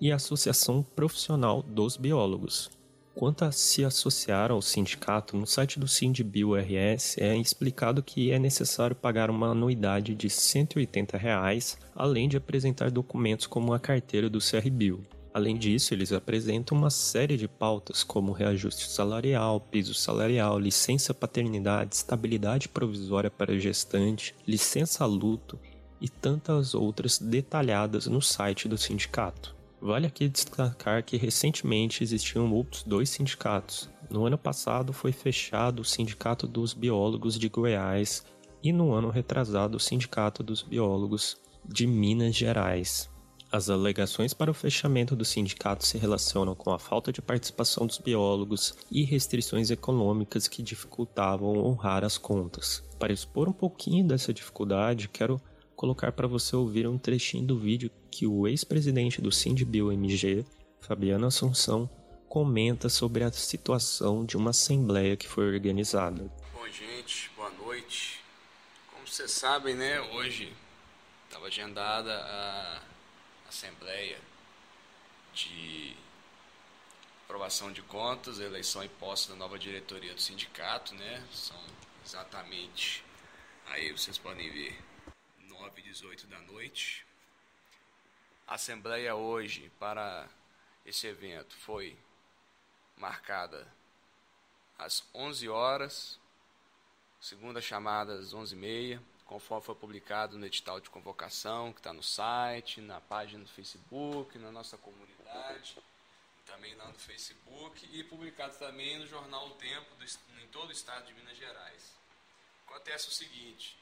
e 0.00 0.12
a 0.12 0.16
Associação 0.16 0.86
Profissional 0.94 1.60
dos 1.60 1.96
Biólogos. 1.96 2.70
Quanto 3.14 3.44
a 3.44 3.52
se 3.52 3.84
associar 3.84 4.50
ao 4.50 4.60
sindicato, 4.60 5.36
no 5.36 5.46
site 5.46 5.78
do 5.78 5.86
SindBio-RS 5.86 7.16
é 7.18 7.36
explicado 7.36 8.02
que 8.02 8.32
é 8.32 8.40
necessário 8.40 8.96
pagar 8.96 9.30
uma 9.30 9.50
anuidade 9.50 10.16
de 10.16 10.28
180 10.28 11.16
reais, 11.16 11.78
além 11.94 12.28
de 12.28 12.36
apresentar 12.36 12.90
documentos 12.90 13.46
como 13.46 13.72
a 13.72 13.78
carteira 13.78 14.28
do 14.28 14.40
CRBio. 14.40 15.04
Além 15.32 15.56
disso, 15.56 15.94
eles 15.94 16.12
apresentam 16.12 16.76
uma 16.76 16.90
série 16.90 17.36
de 17.36 17.46
pautas 17.46 18.02
como 18.02 18.32
reajuste 18.32 18.90
salarial, 18.90 19.60
piso 19.60 19.94
salarial, 19.94 20.58
licença 20.58 21.14
paternidade, 21.14 21.94
estabilidade 21.94 22.68
provisória 22.68 23.30
para 23.30 23.58
gestante, 23.58 24.34
licença 24.46 25.06
luto 25.06 25.56
e 26.00 26.08
tantas 26.08 26.74
outras 26.74 27.18
detalhadas 27.18 28.06
no 28.08 28.20
site 28.20 28.68
do 28.68 28.76
sindicato. 28.76 29.53
Vale 29.84 30.06
aqui 30.06 30.30
destacar 30.30 31.04
que 31.04 31.18
recentemente 31.18 32.02
existiam 32.02 32.50
outros 32.50 32.82
dois 32.84 33.10
sindicatos. 33.10 33.90
No 34.08 34.24
ano 34.24 34.38
passado 34.38 34.94
foi 34.94 35.12
fechado 35.12 35.80
o 35.80 35.84
Sindicato 35.84 36.46
dos 36.46 36.72
Biólogos 36.72 37.38
de 37.38 37.50
Goiás 37.50 38.24
e 38.62 38.72
no 38.72 38.94
ano 38.94 39.10
retrasado 39.10 39.76
o 39.76 39.80
Sindicato 39.80 40.42
dos 40.42 40.62
Biólogos 40.62 41.36
de 41.62 41.86
Minas 41.86 42.34
Gerais. 42.34 43.10
As 43.52 43.68
alegações 43.68 44.32
para 44.32 44.50
o 44.50 44.54
fechamento 44.54 45.14
do 45.14 45.24
sindicato 45.24 45.84
se 45.84 45.98
relacionam 45.98 46.54
com 46.54 46.72
a 46.72 46.78
falta 46.78 47.12
de 47.12 47.20
participação 47.20 47.86
dos 47.86 47.98
biólogos 47.98 48.74
e 48.90 49.04
restrições 49.04 49.70
econômicas 49.70 50.48
que 50.48 50.62
dificultavam 50.62 51.58
honrar 51.58 52.04
as 52.04 52.16
contas. 52.16 52.82
Para 52.98 53.12
expor 53.12 53.50
um 53.50 53.52
pouquinho 53.52 54.08
dessa 54.08 54.32
dificuldade, 54.32 55.10
quero 55.10 55.38
colocar 55.74 56.12
para 56.12 56.26
você 56.26 56.54
ouvir 56.56 56.86
um 56.86 56.98
trechinho 56.98 57.46
do 57.46 57.58
vídeo 57.58 57.90
que 58.10 58.26
o 58.26 58.46
ex-presidente 58.46 59.20
do 59.20 59.32
Sindbio 59.32 59.92
MG, 59.92 60.44
Fabiano 60.80 61.26
Assunção, 61.26 61.88
comenta 62.28 62.88
sobre 62.88 63.24
a 63.24 63.30
situação 63.30 64.24
de 64.24 64.36
uma 64.36 64.50
assembleia 64.50 65.16
que 65.16 65.28
foi 65.28 65.46
organizada. 65.46 66.30
Bom, 66.52 66.66
gente, 66.68 67.30
boa 67.36 67.50
noite. 67.50 68.20
Como 68.92 69.06
vocês 69.06 69.30
sabem, 69.30 69.74
né, 69.74 70.00
hoje 70.00 70.52
estava 71.28 71.46
agendada 71.46 72.12
a 72.12 72.82
Assembleia 73.48 74.18
de 75.32 75.94
aprovação 77.24 77.72
de 77.72 77.82
contas, 77.82 78.38
eleição 78.38 78.84
e 78.84 78.88
posse 78.88 79.28
da 79.28 79.34
nova 79.34 79.58
diretoria 79.58 80.14
do 80.14 80.20
sindicato, 80.20 80.94
né? 80.94 81.22
São 81.32 81.56
exatamente, 82.04 83.04
aí 83.66 83.90
vocês 83.92 84.18
podem 84.18 84.50
ver, 84.50 84.76
9 85.64 85.80
e 85.80 85.84
18 85.84 86.26
da 86.26 86.38
noite. 86.40 87.06
A 88.46 88.56
Assembleia 88.56 89.14
hoje 89.14 89.72
para 89.78 90.28
esse 90.84 91.06
evento 91.06 91.56
foi 91.56 91.96
marcada 92.98 93.66
às 94.78 95.02
11 95.14 95.48
horas, 95.48 96.20
segunda 97.18 97.62
chamada 97.62 98.12
às 98.18 98.34
11h30 98.34 99.00
conforme 99.24 99.64
foi 99.64 99.74
publicado 99.74 100.36
no 100.36 100.44
edital 100.44 100.78
de 100.80 100.90
convocação, 100.90 101.72
que 101.72 101.80
está 101.80 101.94
no 101.94 102.02
site, 102.02 102.82
na 102.82 103.00
página 103.00 103.42
do 103.42 103.50
Facebook, 103.50 104.36
na 104.36 104.52
nossa 104.52 104.76
comunidade, 104.76 105.78
também 106.44 106.74
lá 106.74 106.88
no 106.88 106.98
Facebook, 106.98 107.88
e 107.90 108.04
publicado 108.04 108.54
também 108.58 108.98
no 108.98 109.06
jornal 109.06 109.48
O 109.48 109.54
Tempo, 109.54 109.94
do, 109.96 110.04
em 110.42 110.46
todo 110.48 110.68
o 110.68 110.72
estado 110.72 111.06
de 111.06 111.14
Minas 111.14 111.38
Gerais. 111.38 111.98
Acontece 112.66 113.08
o 113.08 113.12
seguinte: 113.12 113.78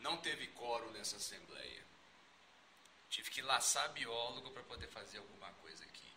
não 0.00 0.16
teve 0.16 0.46
coro 0.48 0.90
nessa 0.92 1.16
assembleia. 1.16 1.84
Tive 3.08 3.30
que 3.30 3.42
laçar 3.42 3.92
biólogo 3.92 4.50
para 4.50 4.62
poder 4.64 4.88
fazer 4.88 5.18
alguma 5.18 5.50
coisa 5.62 5.84
aqui. 5.84 6.10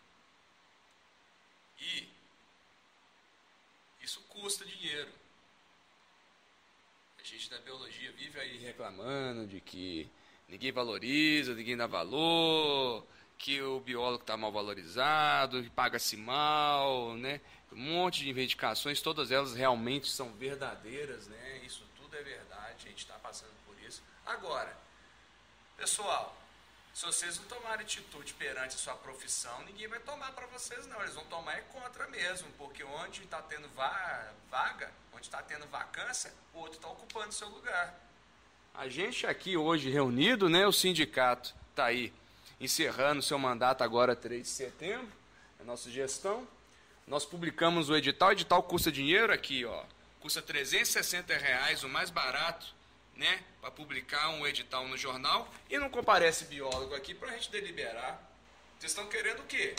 E 1.78 2.08
isso 4.02 4.20
custa 4.28 4.64
dinheiro. 4.64 5.10
A 7.18 7.22
gente 7.22 7.50
da 7.50 7.58
biologia 7.58 8.10
vive 8.12 8.40
aí 8.40 8.58
reclamando 8.58 9.46
de 9.46 9.60
que 9.60 10.10
ninguém 10.48 10.72
valoriza, 10.72 11.54
ninguém 11.54 11.76
dá 11.76 11.86
valor, 11.86 13.06
que 13.38 13.60
o 13.60 13.80
biólogo 13.80 14.22
está 14.22 14.36
mal 14.36 14.50
valorizado, 14.50 15.62
que 15.62 15.70
paga-se 15.70 16.16
mal, 16.16 17.14
né? 17.14 17.40
Um 17.72 17.76
monte 17.76 18.20
de 18.20 18.26
reivindicações, 18.26 19.00
todas 19.00 19.30
elas 19.30 19.54
realmente 19.54 20.08
são 20.08 20.32
verdadeiras, 20.32 21.28
né? 21.28 21.60
Isso 21.64 21.84
tudo 21.96 21.99
é 22.16 22.22
verdade, 22.22 22.86
a 22.86 22.88
gente 22.88 22.98
está 22.98 23.14
passando 23.14 23.54
por 23.66 23.78
isso. 23.80 24.02
Agora, 24.26 24.76
pessoal, 25.76 26.36
se 26.92 27.06
vocês 27.06 27.38
não 27.38 27.44
tomarem 27.44 27.84
atitude 27.84 28.34
perante 28.34 28.74
a 28.74 28.78
sua 28.78 28.94
profissão, 28.94 29.62
ninguém 29.64 29.88
vai 29.88 30.00
tomar 30.00 30.32
para 30.32 30.46
vocês, 30.48 30.86
não. 30.86 31.00
Eles 31.00 31.14
vão 31.14 31.24
tomar 31.26 31.54
é 31.54 31.60
contra 31.62 32.06
mesmo, 32.08 32.48
porque 32.58 32.82
onde 32.84 33.22
está 33.22 33.40
tendo 33.40 33.68
vaga, 34.50 34.90
onde 35.12 35.26
está 35.26 35.42
tendo 35.42 35.66
vacância, 35.68 36.32
o 36.52 36.58
outro 36.58 36.74
está 36.74 36.88
ocupando 36.88 37.32
seu 37.32 37.48
lugar. 37.48 37.98
A 38.74 38.88
gente 38.88 39.26
aqui 39.26 39.56
hoje 39.56 39.90
reunido, 39.90 40.48
né, 40.48 40.66
o 40.66 40.72
sindicato 40.72 41.54
está 41.70 41.86
aí 41.86 42.12
encerrando 42.60 43.22
seu 43.22 43.38
mandato 43.38 43.82
agora 43.82 44.14
3 44.14 44.42
de 44.42 44.48
setembro, 44.48 45.10
a 45.58 45.64
nossa 45.64 45.90
gestão. 45.90 46.46
Nós 47.06 47.24
publicamos 47.24 47.88
o 47.88 47.96
edital, 47.96 48.28
o 48.28 48.32
edital 48.32 48.62
custa 48.62 48.92
dinheiro 48.92 49.32
aqui, 49.32 49.64
ó. 49.64 49.84
Custa 50.20 50.42
360 50.42 51.36
reais, 51.36 51.82
o 51.82 51.88
mais 51.88 52.10
barato 52.10 52.74
né, 53.16 53.42
para 53.60 53.70
publicar 53.70 54.30
um 54.30 54.46
edital 54.46 54.86
no 54.86 54.96
jornal 54.96 55.48
e 55.68 55.78
não 55.78 55.90
comparece 55.90 56.46
biólogo 56.46 56.94
aqui 56.94 57.14
para 57.14 57.30
a 57.30 57.32
gente 57.32 57.50
deliberar. 57.50 58.20
Vocês 58.78 58.92
estão 58.92 59.06
querendo 59.08 59.40
o 59.40 59.44
quê? 59.44 59.74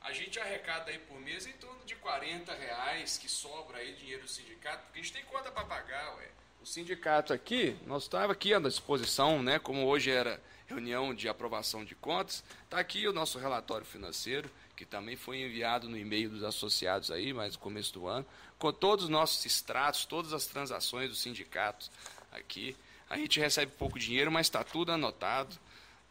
A 0.00 0.12
gente 0.12 0.38
arrecada 0.38 0.90
aí 0.90 0.98
por 0.98 1.18
mês 1.20 1.46
em 1.46 1.52
torno 1.52 1.84
de 1.84 1.94
40 1.96 2.52
reais 2.54 3.18
que 3.18 3.28
sobra 3.28 3.78
aí 3.78 3.94
dinheiro 3.94 4.22
do 4.22 4.28
sindicato, 4.28 4.84
porque 4.84 5.00
a 5.00 5.02
gente 5.02 5.12
tem 5.12 5.24
conta 5.24 5.50
para 5.50 5.64
pagar, 5.64 6.16
ué. 6.16 6.28
O 6.62 6.66
sindicato 6.66 7.32
aqui, 7.32 7.76
nós 7.86 8.04
estava 8.04 8.32
aqui 8.32 8.54
à 8.54 8.58
disposição, 8.58 9.42
né, 9.42 9.58
como 9.58 9.86
hoje 9.86 10.10
era 10.10 10.40
reunião 10.66 11.14
de 11.14 11.28
aprovação 11.28 11.84
de 11.84 11.94
contas, 11.94 12.42
está 12.64 12.78
aqui 12.78 13.06
o 13.06 13.12
nosso 13.12 13.38
relatório 13.38 13.84
financeiro, 13.84 14.50
que 14.76 14.84
também 14.84 15.16
foi 15.16 15.42
enviado 15.42 15.88
no 15.88 15.96
e-mail 15.96 16.30
dos 16.30 16.42
associados 16.42 17.10
aí, 17.10 17.32
mas 17.32 17.54
no 17.54 17.60
começo 17.60 17.92
do 17.92 18.06
ano, 18.06 18.26
com 18.58 18.72
todos 18.72 19.04
os 19.04 19.10
nossos 19.10 19.44
extratos, 19.44 20.04
todas 20.04 20.32
as 20.32 20.46
transações 20.46 21.08
do 21.08 21.14
sindicato, 21.14 21.90
aqui. 22.32 22.76
A 23.08 23.16
gente 23.16 23.38
recebe 23.38 23.72
pouco 23.78 23.98
dinheiro, 23.98 24.30
mas 24.30 24.46
está 24.46 24.64
tudo 24.64 24.92
anotado, 24.92 25.56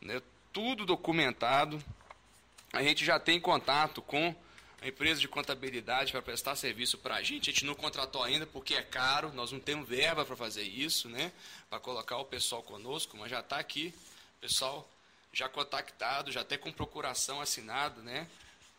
né? 0.02 0.22
tudo 0.52 0.86
documentado. 0.86 1.84
A 2.72 2.82
gente 2.82 3.04
já 3.04 3.20
tem 3.20 3.40
contato 3.40 4.02
com 4.02 4.36
a 4.82 4.88
empresa 4.88 5.20
de 5.20 5.28
contabilidade 5.28 6.12
para 6.12 6.22
prestar 6.22 6.56
serviço 6.56 6.98
para 6.98 7.16
a 7.16 7.24
gente. 7.24 7.50
A 7.50 7.54
gente 7.54 7.66
não 7.66 7.76
contratou 7.76 8.24
ainda 8.24 8.46
porque 8.46 8.76
é 8.76 8.82
caro, 8.82 9.32
nós 9.34 9.52
não 9.52 9.60
temos 9.60 9.88
verba 9.88 10.26
para 10.26 10.36
fazer 10.36 10.64
isso, 10.64 11.10
né? 11.10 11.32
para 11.70 11.80
colocar 11.80 12.18
o 12.18 12.26
pessoal 12.26 12.62
conosco, 12.62 13.18
mas 13.18 13.30
já 13.30 13.40
está 13.40 13.58
aqui, 13.58 13.94
pessoal 14.40 14.88
já 15.32 15.50
contactado, 15.50 16.32
já 16.32 16.42
até 16.42 16.58
com 16.58 16.72
procuração 16.72 17.42
assinado, 17.42 18.04
né? 18.04 18.28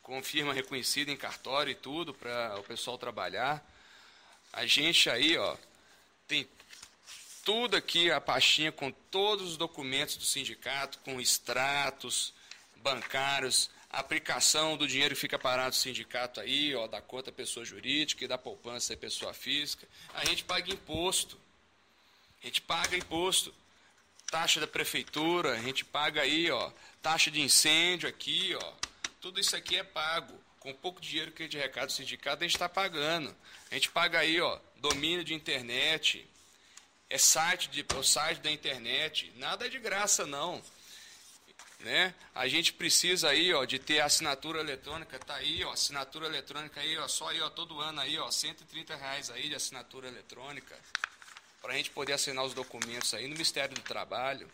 Com 0.05 0.23
firma 0.23 0.53
reconhecida 0.53 1.11
em 1.11 1.17
cartório 1.17 1.73
e 1.73 1.75
tudo 1.75 2.15
para 2.15 2.61
o 2.61 2.63
pessoal 2.63 2.97
trabalhar. 2.99 3.67
A 4.53 4.67
gente 4.67 5.09
aí, 5.11 5.37
ó, 5.37 5.57
tem 6.29 6.47
tudo 7.43 7.75
aqui, 7.75 8.11
a 8.11 8.21
pastinha 8.21 8.71
com 8.71 8.93
todos 8.93 9.53
os 9.53 9.57
documentos 9.57 10.17
do 10.17 10.25
sindicato, 10.25 10.99
com 10.99 11.21
extratos 11.21 12.35
bancários, 12.77 13.71
aplicação 13.89 14.77
do 14.77 14.87
dinheiro 14.87 15.15
que 15.15 15.21
fica 15.23 15.39
parado 15.39 15.71
do 15.71 15.77
sindicato 15.77 16.39
aí, 16.39 16.75
ó, 16.75 16.87
da 16.87 17.01
conta 17.01 17.33
pessoa 17.33 17.65
jurídica 17.65 18.25
e 18.25 18.29
da 18.29 18.37
poupança 18.37 18.95
pessoa 18.97 19.33
física. 19.33 19.89
A 20.13 20.27
gente 20.27 20.45
paga 20.45 20.71
imposto. 20.71 21.41
A 22.43 22.47
gente 22.47 22.61
paga 22.61 22.95
imposto. 22.95 23.55
Taxa 24.31 24.61
da 24.61 24.67
prefeitura, 24.67 25.53
a 25.53 25.63
gente 25.63 25.83
paga 25.83 26.21
aí, 26.21 26.51
ó, 26.51 26.71
taxa 27.01 27.31
de 27.31 27.41
incêndio 27.41 28.07
aqui, 28.07 28.55
ó. 28.55 28.73
Tudo 29.25 29.41
isso 29.41 29.57
aqui 29.57 29.77
é 29.77 29.83
pago. 29.83 30.39
Com 30.61 30.75
pouco 30.75 31.01
dinheiro 31.01 31.33
que 31.33 31.43
a 31.43 31.47
gente 31.47 31.57
recado 31.57 31.87
do 31.87 31.93
sindicato, 31.93 32.45
a 32.45 32.47
gente 32.47 32.57
está 32.57 32.69
pagando. 32.69 33.35
A 33.71 33.75
gente 33.75 33.89
paga 33.89 34.19
aí, 34.19 34.39
ó, 34.39 34.59
domínio 34.77 35.25
de 35.25 35.33
internet, 35.33 36.29
é 37.09 37.17
site, 37.17 37.71
de, 37.71 37.81
é 37.81 37.95
o 37.95 38.03
site 38.03 38.43
da 38.43 38.51
internet, 38.51 39.33
nada 39.37 39.65
é 39.65 39.71
de 39.71 39.79
graça 39.79 40.27
não. 40.27 40.63
Né? 41.81 42.15
A 42.35 42.47
gente 42.49 42.75
precisa 42.75 43.31
aí, 43.31 43.51
ó, 43.55 43.65
de 43.65 43.79
ter 43.79 44.01
assinatura 44.01 44.61
eletrônica, 44.61 45.19
tá 45.19 45.37
aí, 45.37 45.65
ó, 45.65 45.73
assinatura 45.73 46.27
eletrônica 46.27 46.79
aí, 46.79 46.99
ó, 46.99 47.09
só 47.09 47.31
aí, 47.31 47.41
ó, 47.41 47.49
todo 47.49 47.81
ano 47.81 48.03
aí, 48.03 48.19
ó, 48.19 48.31
130 48.31 48.95
reais 48.95 49.31
aí 49.31 49.49
de 49.49 49.55
assinatura 49.55 50.07
eletrônica, 50.07 50.79
para 51.63 51.73
a 51.73 51.77
gente 51.79 51.89
poder 51.89 52.13
assinar 52.13 52.45
os 52.45 52.53
documentos 52.53 53.15
aí 53.15 53.23
no 53.23 53.33
Ministério 53.33 53.75
do 53.75 53.81
Trabalho, 53.81 54.53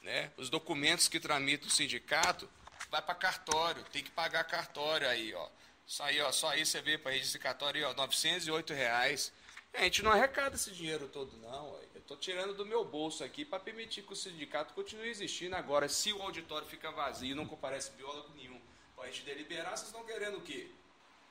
né? 0.00 0.32
Os 0.38 0.48
documentos 0.48 1.06
que 1.06 1.20
tramitam 1.20 1.68
o 1.68 1.70
sindicato 1.70 2.48
vai 2.96 3.02
para 3.02 3.14
cartório, 3.14 3.84
tem 3.92 4.02
que 4.02 4.10
pagar 4.10 4.44
cartório 4.44 5.08
aí, 5.08 5.34
ó. 5.34 5.48
Isso 5.86 6.02
aí, 6.02 6.20
ó, 6.20 6.32
só 6.32 6.48
aí 6.48 6.64
você 6.64 6.80
vê 6.80 6.96
para 6.96 7.12
registro 7.12 7.40
cartório 7.40 7.86
aí, 7.86 7.92
ó, 7.92 7.94
908 7.94 8.72
reais. 8.72 9.32
A 9.74 9.82
gente 9.82 10.02
não 10.02 10.10
arrecada 10.10 10.54
esse 10.54 10.70
dinheiro 10.70 11.06
todo, 11.08 11.36
não. 11.36 11.78
Eu 11.94 12.00
estou 12.00 12.16
tirando 12.16 12.54
do 12.54 12.64
meu 12.64 12.84
bolso 12.84 13.22
aqui 13.22 13.44
para 13.44 13.60
permitir 13.60 14.02
que 14.02 14.12
o 14.12 14.16
sindicato 14.16 14.72
continue 14.72 15.08
existindo. 15.08 15.54
Agora, 15.54 15.88
se 15.88 16.12
o 16.12 16.22
auditório 16.22 16.66
fica 16.66 16.90
vazio 16.90 17.36
não 17.36 17.46
comparece 17.46 17.90
biólogo 17.92 18.32
nenhum 18.34 18.60
para 18.94 19.04
a 19.04 19.10
gente 19.10 19.24
deliberar, 19.24 19.76
vocês 19.76 19.88
estão 19.88 20.04
querendo 20.04 20.38
o 20.38 20.40
quê? 20.40 20.68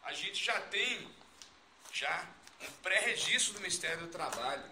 A 0.03 0.13
gente 0.13 0.43
já 0.43 0.59
tem 0.61 1.07
já 1.91 2.27
um 2.61 2.71
pré-registro 2.83 3.53
do 3.55 3.59
Ministério 3.61 4.01
do 4.01 4.07
Trabalho. 4.07 4.63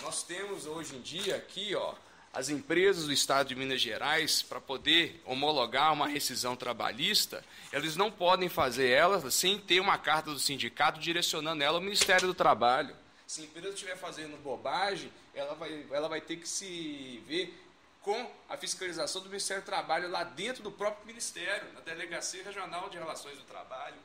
Nós 0.00 0.24
temos 0.24 0.66
hoje 0.66 0.96
em 0.96 1.00
dia 1.00 1.36
aqui, 1.36 1.74
ó, 1.76 1.94
as 2.32 2.48
empresas 2.48 3.04
do 3.04 3.12
Estado 3.12 3.48
de 3.48 3.54
Minas 3.54 3.80
Gerais, 3.80 4.42
para 4.42 4.60
poder 4.60 5.20
homologar 5.26 5.92
uma 5.92 6.08
rescisão 6.08 6.56
trabalhista, 6.56 7.44
eles 7.70 7.94
não 7.94 8.10
podem 8.10 8.48
fazer 8.48 8.88
ela 8.88 9.30
sem 9.30 9.58
ter 9.58 9.80
uma 9.80 9.98
carta 9.98 10.30
do 10.30 10.38
sindicato 10.38 10.98
direcionando 10.98 11.62
ela 11.62 11.76
ao 11.76 11.82
Ministério 11.82 12.26
do 12.26 12.34
Trabalho. 12.34 12.96
Se 13.26 13.42
a 13.42 13.44
empresa 13.44 13.68
estiver 13.68 13.96
fazendo 13.96 14.36
bobagem, 14.42 15.12
ela 15.34 15.54
vai, 15.54 15.86
ela 15.90 16.08
vai 16.08 16.20
ter 16.22 16.36
que 16.36 16.48
se 16.48 17.22
ver 17.26 17.54
com 18.00 18.30
a 18.48 18.56
fiscalização 18.56 19.22
do 19.22 19.28
Ministério 19.28 19.62
do 19.62 19.66
Trabalho 19.66 20.10
lá 20.10 20.24
dentro 20.24 20.62
do 20.62 20.72
próprio 20.72 21.06
Ministério, 21.06 21.70
na 21.74 21.80
Delegacia 21.80 22.42
Regional 22.42 22.88
de 22.88 22.98
Relações 22.98 23.36
do 23.36 23.44
Trabalho. 23.44 23.96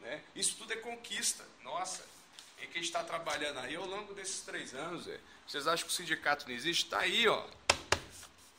Né? 0.00 0.20
Isso 0.34 0.56
tudo 0.56 0.72
é 0.72 0.76
conquista 0.76 1.44
nossa. 1.64 2.04
E 2.62 2.66
que 2.66 2.78
a 2.78 2.80
gente 2.80 2.84
está 2.84 3.04
trabalhando 3.04 3.58
aí 3.58 3.76
ao 3.76 3.86
longo 3.86 4.14
desses 4.14 4.40
três 4.40 4.72
anos. 4.72 5.06
É. 5.06 5.18
Vocês 5.46 5.66
acham 5.66 5.86
que 5.86 5.92
o 5.92 5.96
sindicato 5.96 6.48
não 6.48 6.54
existe? 6.54 6.84
Está 6.84 7.00
aí, 7.00 7.28
ó. 7.28 7.44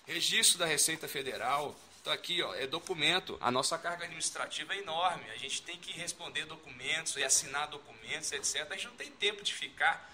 Registro 0.05 0.59
da 0.59 0.65
Receita 0.65 1.07
Federal, 1.07 1.75
Está 2.03 2.11
aqui, 2.11 2.43
ó, 2.43 2.53
é 2.53 2.67
documento. 2.67 3.37
A 3.39 3.49
nossa 3.49 3.77
carga 3.77 4.03
administrativa 4.03 4.75
é 4.75 4.79
enorme. 4.79 5.23
A 5.31 5.37
gente 5.37 5.61
tem 5.61 5.79
que 5.79 5.93
responder 5.93 6.43
documentos 6.43 7.15
e 7.15 7.23
assinar 7.23 7.69
documentos, 7.69 8.29
etc. 8.33 8.69
A 8.69 8.75
gente 8.75 8.87
não 8.87 8.95
tem 8.97 9.09
tempo 9.09 9.41
de 9.41 9.53
ficar 9.53 10.05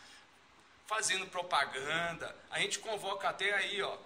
fazendo 0.86 1.25
propaganda. 1.25 2.36
A 2.52 2.60
gente 2.60 2.78
convoca 2.78 3.28
até 3.28 3.52
aí, 3.56 3.82
ó, 3.82 3.97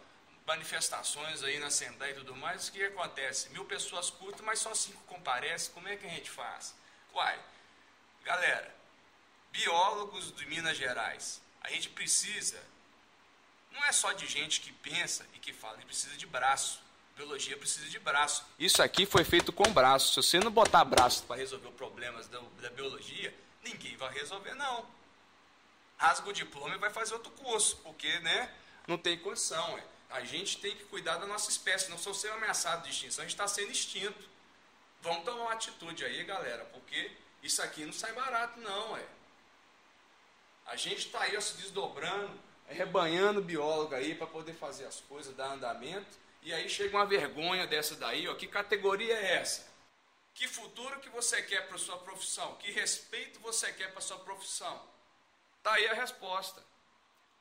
manifestações 0.47 1.43
aí 1.43 1.59
na 1.59 1.67
Assembleia 1.67 2.13
e 2.13 2.15
tudo 2.15 2.33
mais. 2.37 2.69
O 2.69 2.71
que 2.71 2.81
acontece? 2.85 3.49
Mil 3.49 3.65
pessoas 3.65 4.09
curtam, 4.09 4.45
mas 4.45 4.59
só 4.59 4.73
cinco 4.73 5.03
comparecem. 5.03 5.73
Como 5.73 5.85
é 5.89 5.97
que 5.97 6.05
a 6.05 6.09
gente 6.09 6.29
faz? 6.29 6.73
Uai, 7.13 7.37
galera, 8.23 8.73
biólogos 9.53 10.35
de 10.35 10.45
Minas 10.47 10.75
Gerais, 10.75 11.39
a 11.61 11.69
gente 11.69 11.87
precisa, 11.89 12.61
não 13.71 13.85
é 13.85 13.91
só 13.91 14.11
de 14.11 14.27
gente 14.27 14.59
que 14.59 14.73
pensa 14.73 15.25
e 15.33 15.39
que 15.39 15.53
fala, 15.53 15.75
a 15.75 15.77
gente 15.77 15.85
precisa 15.85 16.17
de 16.17 16.25
braço. 16.25 16.81
Biologia 17.15 17.55
precisa 17.55 17.87
de 17.87 17.99
braço. 17.99 18.43
Isso 18.57 18.81
aqui 18.81 19.05
foi 19.05 19.23
feito 19.23 19.53
com 19.53 19.71
braço. 19.71 20.09
Se 20.09 20.27
você 20.27 20.39
não 20.39 20.49
botar 20.49 20.83
braço 20.83 21.23
para 21.23 21.35
resolver 21.35 21.69
problemas 21.73 22.27
da, 22.27 22.39
da, 22.59 22.71
biologia, 22.71 23.31
ninguém 23.63 23.95
vai 23.95 24.11
resolver, 24.11 24.55
não. 24.55 24.83
Rasga 25.95 26.27
o 26.27 26.33
diploma 26.33 26.73
e 26.73 26.79
vai 26.79 26.89
fazer 26.89 27.13
outro 27.13 27.31
curso, 27.33 27.77
porque 27.83 28.19
né, 28.21 28.51
não 28.87 28.97
tem 28.97 29.15
condição. 29.19 29.77
É. 29.77 29.83
A 30.09 30.23
gente 30.23 30.57
tem 30.57 30.75
que 30.75 30.85
cuidar 30.85 31.17
da 31.17 31.27
nossa 31.27 31.51
espécie, 31.51 31.91
não 31.91 31.99
sou 31.99 32.15
ser 32.15 32.31
ameaçado 32.31 32.81
de 32.83 32.89
extinção, 32.89 33.23
a 33.23 33.27
gente 33.27 33.35
está 33.35 33.47
sendo 33.47 33.71
extinto. 33.71 34.27
Vamos 35.01 35.23
tomar 35.23 35.43
uma 35.43 35.53
atitude 35.53 36.03
aí, 36.03 36.23
galera, 36.23 36.65
porque 36.65 37.11
isso 37.43 37.61
aqui 37.61 37.85
não 37.85 37.93
sai 37.93 38.11
barato, 38.13 38.59
não. 38.59 38.97
É. 38.97 39.05
A 40.65 40.75
gente 40.75 41.07
está 41.07 41.21
aí 41.21 41.35
ó, 41.35 41.41
se 41.41 41.57
desdobrando, 41.57 42.39
rebanhando 42.67 43.41
biólogo 43.41 43.93
aí 43.95 44.15
para 44.15 44.27
poder 44.27 44.53
fazer 44.53 44.85
as 44.85 45.01
coisas, 45.01 45.35
dar 45.35 45.51
andamento. 45.51 46.23
E 46.41 46.53
aí 46.53 46.69
chega 46.69 46.97
uma 46.97 47.05
vergonha 47.05 47.65
dessa 47.65 47.95
daí, 47.95 48.27
ó. 48.27 48.35
Que 48.35 48.47
categoria 48.47 49.13
é 49.13 49.35
essa? 49.35 49.65
Que 50.33 50.47
futuro 50.47 50.99
que 50.99 51.09
você 51.09 51.41
quer 51.43 51.67
para 51.67 51.77
sua 51.77 51.97
profissão? 51.99 52.55
Que 52.55 52.71
respeito 52.71 53.39
você 53.39 53.71
quer 53.71 53.91
para 53.91 54.01
sua 54.01 54.17
profissão? 54.19 54.81
Tá 55.61 55.73
aí 55.73 55.87
a 55.87 55.93
resposta. 55.93 56.61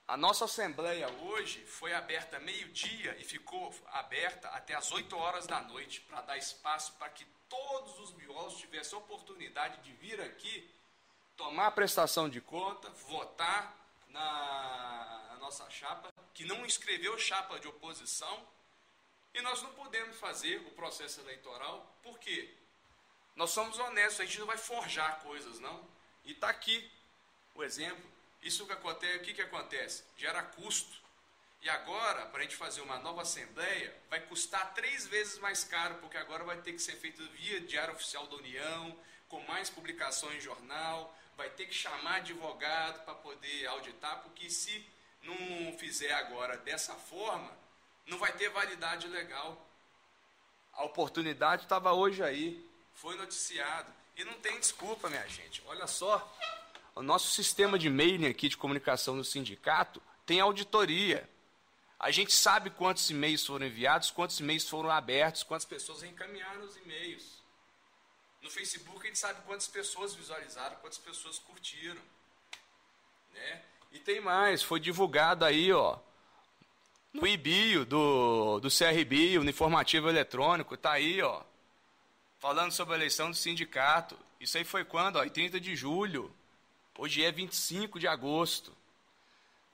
A 0.07 0.17
nossa 0.17 0.45
assembleia 0.45 1.09
hoje 1.23 1.65
foi 1.65 1.95
aberta 1.95 2.39
meio-dia 2.41 3.17
e 3.19 3.25
ficou 3.25 3.75
aberta 3.93 4.49
até 4.49 4.75
as 4.75 4.93
8 4.93 5.17
horas 5.17 5.47
da 5.47 5.61
noite 5.63 6.01
para 6.03 6.21
dar 6.21 6.37
espaço 6.37 6.93
para 6.99 7.09
que 7.09 7.25
todos 7.49 7.99
os 8.01 8.11
biólogos 8.11 8.59
tivessem 8.59 8.99
a 8.99 9.01
oportunidade 9.01 9.81
de 9.83 9.93
vir 9.93 10.21
aqui, 10.21 10.71
tomar 11.37 11.71
prestação 11.73 12.29
de 12.29 12.41
conta, 12.41 12.89
votar 12.91 13.75
na, 14.09 15.27
na 15.31 15.37
nossa 15.37 15.69
chapa, 15.71 16.13
que 16.35 16.45
não 16.45 16.65
escreveu 16.65 17.19
chapa 17.19 17.59
de 17.59 17.69
oposição, 17.69 18.47
E 19.35 19.41
nós 19.41 19.63
não 19.63 19.73
podemos 19.73 20.19
fazer 20.19 20.59
o 20.67 20.71
processo 20.73 21.21
eleitoral, 21.21 21.97
por 22.03 22.19
quê? 22.19 22.55
Nós 23.35 23.51
somos 23.51 23.79
honestos, 23.79 24.21
a 24.21 24.25
gente 24.25 24.39
não 24.39 24.47
vai 24.47 24.59
forjar 24.59 25.21
coisas, 25.21 25.59
não. 25.59 25.83
E 26.25 26.33
está 26.33 26.51
aqui 26.51 26.91
o 27.55 27.65
exemplo. 27.65 28.05
Isso 28.43 28.67
que 28.67 28.73
acontece, 28.73 29.17
o 29.17 29.23
que, 29.23 29.35
que 29.35 29.43
acontece? 29.43 30.05
Gera 30.19 30.43
custo. 30.43 31.01
E 31.63 31.71
agora, 31.71 32.27
para 32.27 32.41
a 32.41 32.43
gente 32.43 32.57
fazer 32.57 32.81
uma 32.83 32.99
nova 32.99 33.23
assembleia, 33.23 33.97
vai 34.11 34.21
custar 34.21 34.75
três 34.75 35.07
vezes 35.07 35.39
mais 35.39 35.65
caro, 35.65 35.95
porque 35.97 36.17
agora 36.19 36.45
vai 36.45 36.61
ter 36.61 36.73
que 36.73 36.81
ser 36.81 36.97
feito 36.97 37.23
via 37.31 37.61
Diário 37.61 37.95
Oficial 37.95 38.27
da 38.27 38.37
União, 38.37 38.99
com 39.29 39.41
mais 39.45 39.71
publicações 39.71 40.37
em 40.37 40.41
jornal, 40.41 41.17
vai 41.43 41.51
ter 41.51 41.67
que 41.67 41.75
chamar 41.75 42.19
advogado 42.19 43.05
para 43.05 43.15
poder 43.15 43.67
auditar, 43.67 44.23
porque 44.23 44.49
se 44.49 44.87
não 45.25 45.77
fizer 45.77 46.13
agora 46.13 46.57
dessa 46.59 46.95
forma, 46.95 47.51
não 48.07 48.17
vai 48.17 48.33
ter 48.33 48.49
validade 48.49 49.09
legal. 49.09 49.61
A 50.73 50.85
oportunidade 50.85 51.65
estava 51.65 51.93
hoje 51.93 52.23
aí, 52.23 52.65
foi 52.95 53.17
noticiado. 53.17 53.93
E 54.17 54.23
não 54.23 54.35
tem 54.35 54.57
desculpa, 54.61 55.11
minha 55.11 55.27
gente. 55.27 55.61
Olha 55.67 55.89
só, 55.89 56.33
o 56.95 57.03
nosso 57.03 57.33
sistema 57.33 57.77
de 57.77 57.91
mailing 57.91 58.29
aqui 58.29 58.49
de 58.49 58.57
comunicação 58.57 59.17
do 59.17 59.25
sindicato 59.25 60.01
tem 60.25 60.39
auditoria. 60.39 61.29
A 61.99 62.13
gente 62.13 62.33
sabe 62.33 62.71
quantos 62.71 63.11
e-mails 63.11 63.45
foram 63.45 63.67
enviados, 63.67 64.13
quantos 64.13 64.39
e-mails 64.39 64.69
foram 64.69 64.91
abertos, 64.91 65.43
quantas 65.43 65.65
pessoas 65.65 66.03
reencaminharam 66.03 66.63
os 66.63 66.77
e-mails. 66.77 67.42
No 68.43 68.51
Facebook 68.51 69.01
a 69.03 69.07
gente 69.07 69.19
sabe 69.19 69.41
quantas 69.43 69.69
pessoas 69.69 70.15
visualizaram, 70.15 70.77
quantas 70.77 70.99
pessoas 70.99 71.39
curtiram. 71.39 72.03
Né? 73.33 73.63
E 73.93 73.99
tem 73.99 74.21
mais, 74.21 74.63
foi 74.63 74.81
divulgado 74.81 75.45
aí, 75.45 75.73
ó, 75.73 75.99
no 77.13 77.27
IBIO 77.27 77.85
do, 77.85 78.59
do 78.59 78.69
CRB, 78.69 79.39
no 79.39 79.51
informativo 79.51 80.09
eletrônico, 80.09 80.77
tá 80.77 80.93
aí, 80.93 81.21
ó, 81.23 81.43
falando 82.39 82.73
sobre 82.73 82.95
a 82.95 82.97
eleição 82.97 83.31
do 83.31 83.37
sindicato. 83.37 84.19
Isso 84.41 84.59
aí 84.59 84.65
foi 84.65 84.85
quando? 84.85 85.17
Ó, 85.17 85.29
30 85.29 85.61
de 85.61 85.77
julho. 85.77 86.35
Hoje 86.99 87.23
é 87.23 87.31
25 87.31 88.01
de 88.01 88.09
agosto. 88.09 88.77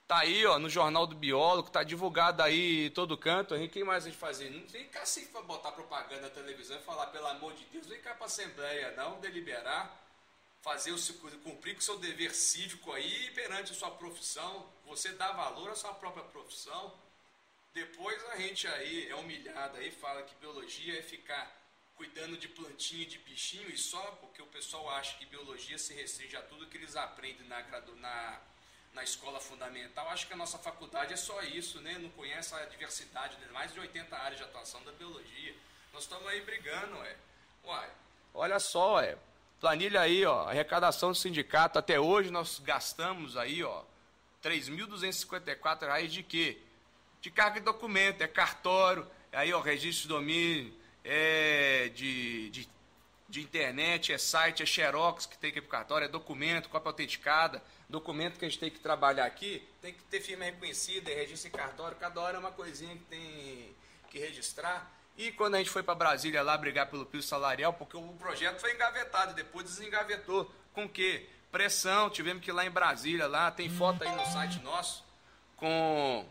Tá 0.09 0.21
aí, 0.21 0.43
ó, 0.43 0.57
no 0.57 0.67
Jornal 0.67 1.05
do 1.05 1.13
Biólogo, 1.13 1.69
tá 1.69 1.83
divulgado 1.83 2.41
aí 2.41 2.89
todo 2.89 3.15
canto. 3.15 3.53
O 3.53 3.69
que 3.69 3.83
mais 3.83 4.05
a 4.05 4.09
gente 4.09 4.17
fazer? 4.17 4.49
Não 4.49 4.65
tem 4.65 4.87
cacete 4.87 5.27
para 5.27 5.43
botar 5.43 5.71
propaganda 5.71 6.21
na 6.21 6.29
televisão 6.31 6.75
e 6.79 6.81
falar, 6.81 7.05
pelo 7.11 7.27
amor 7.27 7.53
de 7.53 7.63
Deus, 7.65 7.85
vem 7.85 8.01
cá 8.01 8.15
para 8.15 8.23
a 8.23 8.25
Assembleia, 8.25 8.91
não, 8.97 9.19
deliberar, 9.19 9.95
fazer 10.63 10.93
o 10.93 11.39
cumprir 11.43 11.75
com 11.75 11.79
o 11.79 11.83
seu 11.83 11.99
dever 11.99 12.33
cívico 12.33 12.91
aí 12.91 13.29
perante 13.35 13.71
a 13.71 13.75
sua 13.75 13.91
profissão. 13.91 14.65
Você 14.87 15.09
dá 15.09 15.31
valor 15.31 15.69
à 15.69 15.75
sua 15.75 15.93
própria 15.93 16.23
profissão. 16.23 16.91
Depois 17.71 18.19
a 18.29 18.37
gente 18.37 18.67
aí 18.67 19.07
é 19.09 19.13
humilhado 19.13 19.77
aí, 19.77 19.91
fala 19.91 20.23
que 20.23 20.33
biologia 20.41 20.97
é 20.97 21.03
ficar 21.03 21.55
cuidando 21.93 22.35
de 22.35 22.47
plantinha 22.47 23.05
de 23.05 23.19
bichinho 23.19 23.69
e 23.69 23.77
só 23.77 24.01
porque 24.19 24.41
o 24.41 24.47
pessoal 24.47 24.89
acha 24.89 25.15
que 25.19 25.25
biologia 25.27 25.77
se 25.77 25.93
restringe 25.93 26.35
a 26.35 26.41
tudo 26.41 26.65
que 26.65 26.77
eles 26.77 26.95
aprendem 26.95 27.47
na, 27.47 27.61
na 27.97 28.41
na 28.93 29.03
escola 29.03 29.39
fundamental, 29.39 30.09
acho 30.09 30.27
que 30.27 30.33
a 30.33 30.37
nossa 30.37 30.57
faculdade 30.57 31.13
é 31.13 31.17
só 31.17 31.41
isso, 31.43 31.79
né? 31.81 31.97
Não 31.99 32.09
conhece 32.09 32.53
a 32.55 32.65
diversidade, 32.65 33.37
de 33.37 33.51
mais 33.51 33.71
de 33.73 33.79
80 33.79 34.15
áreas 34.15 34.37
de 34.37 34.43
atuação 34.43 34.83
da 34.83 34.91
biologia. 34.91 35.55
Nós 35.93 36.03
estamos 36.03 36.27
aí 36.27 36.41
brigando, 36.41 36.97
ué. 36.97 37.15
Uai, 37.63 37.89
olha 38.33 38.59
só, 38.59 38.95
ué. 38.95 39.17
Planilha 39.59 40.01
aí, 40.01 40.25
ó, 40.25 40.47
arrecadação 40.47 41.11
do 41.11 41.17
sindicato, 41.17 41.77
até 41.77 41.99
hoje 41.99 42.31
nós 42.31 42.59
gastamos 42.59 43.35
aí, 43.35 43.63
ó, 43.63 43.83
3.254 44.41 45.81
reais 45.81 46.11
de 46.11 46.23
quê? 46.23 46.57
De 47.21 47.29
carga 47.29 47.59
de 47.59 47.65
documento, 47.65 48.21
é 48.21 48.27
cartório, 48.27 49.05
aí, 49.31 49.51
ó, 49.53 49.59
registro 49.59 50.03
de 50.03 50.07
domínio, 50.07 50.73
é 51.03 51.91
de, 51.93 52.49
de 52.51 52.69
de 53.29 53.41
internet, 53.41 54.11
é 54.11 54.17
site, 54.17 54.63
é 54.63 54.65
xerox 54.65 55.27
que 55.27 55.37
tem 55.37 55.51
que 55.51 55.59
ir 55.59 55.61
para 55.61 55.67
o 55.67 55.71
cartório, 55.71 56.05
é 56.05 56.07
documento, 56.07 56.67
cópia 56.67 56.89
autenticada, 56.89 57.63
documento 57.87 58.39
que 58.39 58.45
a 58.45 58.49
gente 58.49 58.59
tem 58.59 58.71
que 58.71 58.79
trabalhar 58.79 59.25
aqui, 59.25 59.65
tem 59.81 59.93
que 59.93 60.01
ter 60.03 60.19
firma 60.19 60.45
reconhecida, 60.45 61.11
é 61.11 61.15
registro 61.15 61.47
em 61.47 61.51
cartório, 61.51 61.95
cada 61.97 62.19
hora 62.19 62.37
é 62.37 62.39
uma 62.39 62.51
coisinha 62.51 62.95
que 62.95 63.03
tem 63.03 63.75
que 64.09 64.17
registrar. 64.17 64.91
E 65.15 65.31
quando 65.33 65.55
a 65.55 65.57
gente 65.59 65.69
foi 65.69 65.83
para 65.83 65.93
Brasília 65.93 66.41
lá 66.41 66.57
brigar 66.57 66.87
pelo 66.89 67.05
piso 67.05 67.27
salarial, 67.27 67.73
porque 67.73 67.95
o 67.95 68.01
projeto 68.13 68.59
foi 68.59 68.73
engavetado, 68.73 69.33
depois 69.33 69.65
desengavetou. 69.65 70.51
Com 70.73 70.85
o 70.85 70.89
quê? 70.89 71.27
Pressão, 71.51 72.09
tivemos 72.09 72.43
que 72.43 72.49
ir 72.49 72.53
lá 72.53 72.65
em 72.65 72.71
Brasília, 72.71 73.27
lá 73.27 73.51
tem 73.51 73.69
foto 73.69 74.03
aí 74.03 74.15
no 74.15 74.25
site 74.25 74.59
nosso, 74.59 75.03
com 75.55 76.25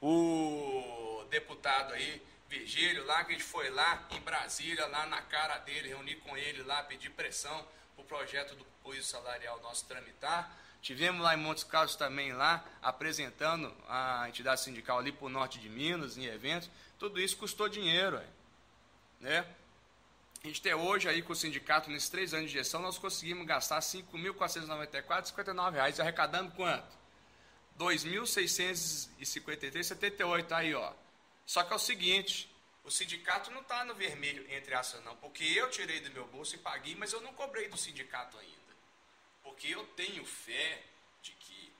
o 0.00 1.24
deputado 1.30 1.92
aí, 1.92 2.22
Virgílio, 2.52 3.04
lá 3.06 3.24
que 3.24 3.30
a 3.30 3.32
gente 3.32 3.44
foi 3.44 3.70
lá 3.70 4.06
em 4.10 4.20
Brasília, 4.20 4.86
lá 4.86 5.06
na 5.06 5.22
cara 5.22 5.56
dele, 5.60 5.88
reunir 5.88 6.16
com 6.16 6.36
ele 6.36 6.62
lá, 6.64 6.82
pedir 6.82 7.08
pressão 7.08 7.66
para 7.96 8.02
o 8.02 8.04
projeto 8.04 8.54
do 8.54 8.62
piso 8.84 9.08
salarial 9.08 9.58
nosso 9.62 9.86
tramitar. 9.86 10.54
Tivemos 10.82 11.22
lá 11.22 11.32
em 11.32 11.38
Montes 11.38 11.64
Claros 11.64 11.96
também 11.96 12.34
lá, 12.34 12.62
apresentando 12.82 13.74
a 13.88 14.28
entidade 14.28 14.60
sindical 14.60 14.98
ali 14.98 15.12
para 15.12 15.24
o 15.24 15.30
norte 15.30 15.58
de 15.58 15.70
Minas, 15.70 16.18
em 16.18 16.26
eventos. 16.26 16.68
Tudo 16.98 17.18
isso 17.18 17.38
custou 17.38 17.70
dinheiro, 17.70 18.20
né? 19.18 19.46
A 20.44 20.46
gente 20.46 20.60
tem 20.60 20.74
hoje 20.74 21.08
aí 21.08 21.22
com 21.22 21.32
o 21.32 21.36
sindicato, 21.36 21.88
nesses 21.88 22.10
três 22.10 22.34
anos 22.34 22.50
de 22.50 22.58
gestão, 22.58 22.82
nós 22.82 22.98
conseguimos 22.98 23.46
gastar 23.46 23.80
5.494,59 23.80 25.72
reais, 25.72 25.98
arrecadando 25.98 26.52
quanto? 26.52 27.00
R$ 27.78 27.86
2.653,78, 27.86 30.52
aí 30.52 30.74
ó. 30.74 30.92
Só 31.52 31.62
que 31.62 31.70
é 31.74 31.76
o 31.76 31.78
seguinte, 31.78 32.50
o 32.82 32.90
sindicato 32.90 33.50
não 33.50 33.60
está 33.60 33.84
no 33.84 33.94
vermelho 33.94 34.50
entre 34.50 34.74
aspas 34.74 35.04
não, 35.04 35.14
porque 35.16 35.44
eu 35.44 35.68
tirei 35.68 36.00
do 36.00 36.10
meu 36.10 36.26
bolso 36.28 36.54
e 36.54 36.58
paguei, 36.58 36.94
mas 36.94 37.12
eu 37.12 37.20
não 37.20 37.34
cobrei 37.34 37.68
do 37.68 37.76
sindicato 37.76 38.38
ainda. 38.38 38.72
Porque 39.42 39.68
eu 39.68 39.84
tenho 39.88 40.24
fé 40.24 40.82
de 41.22 41.32
que 41.32 41.70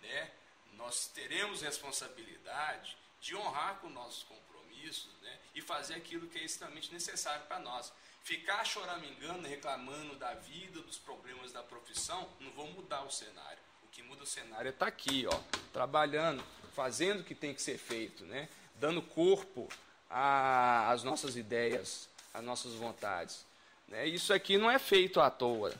né, 0.00 0.30
nós 0.74 1.08
teremos 1.08 1.60
responsabilidade 1.60 2.96
de 3.20 3.34
honrar 3.34 3.80
com 3.80 3.88
nossos 3.88 4.22
compromissos 4.22 5.12
né, 5.22 5.40
e 5.56 5.60
fazer 5.60 5.94
aquilo 5.94 6.28
que 6.28 6.38
é 6.38 6.44
extremamente 6.44 6.92
necessário 6.92 7.44
para 7.46 7.58
nós. 7.58 7.92
Ficar 8.22 8.64
choramingando, 8.64 9.48
reclamando 9.48 10.14
da 10.14 10.34
vida, 10.34 10.80
dos 10.82 10.98
problemas 10.98 11.50
da 11.50 11.64
profissão, 11.64 12.30
não 12.38 12.52
vão 12.52 12.68
mudar 12.68 13.02
o 13.02 13.10
cenário. 13.10 13.58
O 13.82 13.88
que 13.88 14.04
muda 14.04 14.22
o 14.22 14.26
cenário 14.26 14.68
é 14.68 14.70
estar 14.70 14.86
tá 14.86 14.88
aqui, 14.88 15.26
ó, 15.26 15.36
trabalhando, 15.72 16.44
fazendo 16.74 17.20
o 17.20 17.24
que 17.24 17.34
tem 17.34 17.54
que 17.54 17.62
ser 17.62 17.78
feito, 17.78 18.24
né? 18.24 18.48
dando 18.76 19.00
corpo 19.00 19.68
às 20.10 21.02
nossas 21.02 21.36
ideias, 21.36 22.08
às 22.32 22.42
nossas 22.42 22.74
vontades. 22.74 23.44
Né? 23.88 24.06
Isso 24.06 24.32
aqui 24.32 24.58
não 24.58 24.70
é 24.70 24.78
feito 24.78 25.20
à 25.20 25.30
toa. 25.30 25.72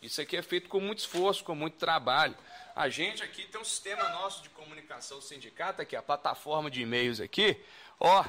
Isso 0.00 0.20
aqui 0.20 0.36
é 0.36 0.42
feito 0.42 0.68
com 0.68 0.80
muito 0.80 0.98
esforço, 0.98 1.44
com 1.44 1.54
muito 1.54 1.76
trabalho. 1.76 2.36
A 2.74 2.88
gente 2.88 3.22
aqui 3.22 3.46
tem 3.46 3.60
um 3.60 3.64
sistema 3.64 4.08
nosso 4.10 4.42
de 4.42 4.48
comunicação 4.50 5.20
sindicato 5.20 5.82
aqui, 5.82 5.94
a 5.94 6.02
plataforma 6.02 6.70
de 6.70 6.82
e-mails 6.82 7.20
aqui. 7.20 7.60
Ó, 8.00 8.24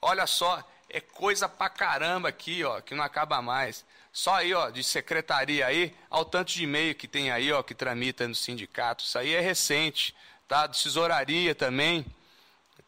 olha 0.00 0.26
só, 0.26 0.64
é 0.88 1.00
coisa 1.00 1.48
pra 1.48 1.68
caramba 1.68 2.28
aqui, 2.28 2.64
ó, 2.64 2.80
que 2.80 2.94
não 2.94 3.04
acaba 3.04 3.40
mais. 3.42 3.84
Só 4.12 4.34
aí, 4.34 4.54
ó, 4.54 4.70
de 4.70 4.82
secretaria 4.82 5.66
aí, 5.66 5.94
ao 6.08 6.24
tanto 6.24 6.52
de 6.52 6.64
e-mail 6.64 6.94
que 6.94 7.06
tem 7.06 7.30
aí, 7.30 7.52
ó, 7.52 7.62
que 7.62 7.74
tramita 7.74 8.26
no 8.26 8.34
sindicato. 8.34 9.04
Isso 9.04 9.18
aí 9.18 9.34
é 9.34 9.40
recente, 9.40 10.16
tá? 10.48 10.68
Tesouraria 10.68 11.54
também. 11.54 12.06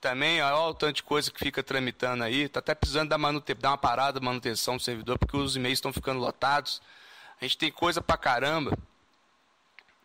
Também, 0.01 0.41
olha 0.41 0.57
o 0.71 0.75
tanto 0.75 0.97
de 0.97 1.03
coisa 1.03 1.31
que 1.31 1.41
fica 1.41 1.63
tramitando 1.63 2.23
aí. 2.23 2.43
Está 2.43 2.61
até 2.61 2.75
precisando 2.75 3.09
dar, 3.09 3.19
manute... 3.19 3.53
dar 3.55 3.71
uma 3.71 3.79
parada, 3.79 4.21
manutenção 4.21 4.77
do 4.77 4.83
servidor, 4.83 5.19
porque 5.19 5.37
os 5.37 5.57
e-mails 5.57 5.79
estão 5.79 5.93
ficando 5.93 6.21
lotados. 6.21 6.81
A 7.41 7.45
gente 7.45 7.59
tem 7.59 7.71
coisa 7.73 8.01
pra 8.01 8.17
caramba 8.17 8.79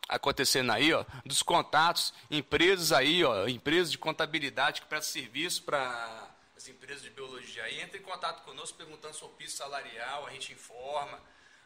acontecendo 0.07 0.71
aí, 0.71 0.93
ó, 0.93 1.05
dos 1.25 1.41
contatos, 1.41 2.13
empresas 2.29 2.91
aí, 2.91 3.23
ó, 3.23 3.47
empresas 3.47 3.91
de 3.91 3.97
contabilidade 3.97 4.81
que 4.81 4.87
prestam 4.87 5.21
serviço 5.21 5.63
para 5.63 6.29
as 6.55 6.67
empresas 6.67 7.01
de 7.01 7.09
biologia 7.09 7.63
aí, 7.63 7.81
entra 7.81 7.97
em 7.97 8.01
contato 8.01 8.43
conosco 8.43 8.77
perguntando 8.77 9.13
sobre 9.15 9.33
o 9.33 9.37
piso 9.37 9.57
salarial, 9.57 10.27
a 10.27 10.29
gente 10.31 10.53
informa, 10.53 11.19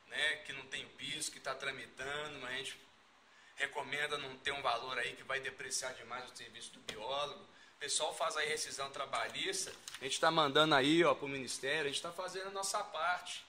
né, 0.07 0.35
que 0.45 0.53
não 0.53 0.65
tem 0.65 0.85
piso, 0.97 1.31
que 1.31 1.39
está 1.39 1.53
tramitando, 1.53 2.39
mas 2.41 2.51
a 2.51 2.57
gente 2.57 2.77
recomenda 3.57 4.17
não 4.17 4.35
ter 4.37 4.51
um 4.51 4.61
valor 4.61 4.97
aí 4.97 5.13
que 5.15 5.23
vai 5.23 5.39
depreciar 5.39 5.93
demais 5.93 6.29
o 6.31 6.35
serviço 6.35 6.71
do 6.73 6.79
biólogo. 6.81 7.41
O 7.75 7.79
pessoal 7.79 8.13
faz 8.15 8.35
aí 8.37 8.47
rescisão 8.47 8.89
trabalhista, 8.89 9.71
a 9.99 10.03
gente 10.03 10.13
está 10.13 10.31
mandando 10.31 10.73
aí 10.73 11.03
para 11.03 11.25
o 11.25 11.27
Ministério, 11.27 11.81
a 11.81 11.87
gente 11.87 11.97
está 11.97 12.11
fazendo 12.11 12.47
a 12.47 12.51
nossa 12.51 12.83
parte. 12.83 13.45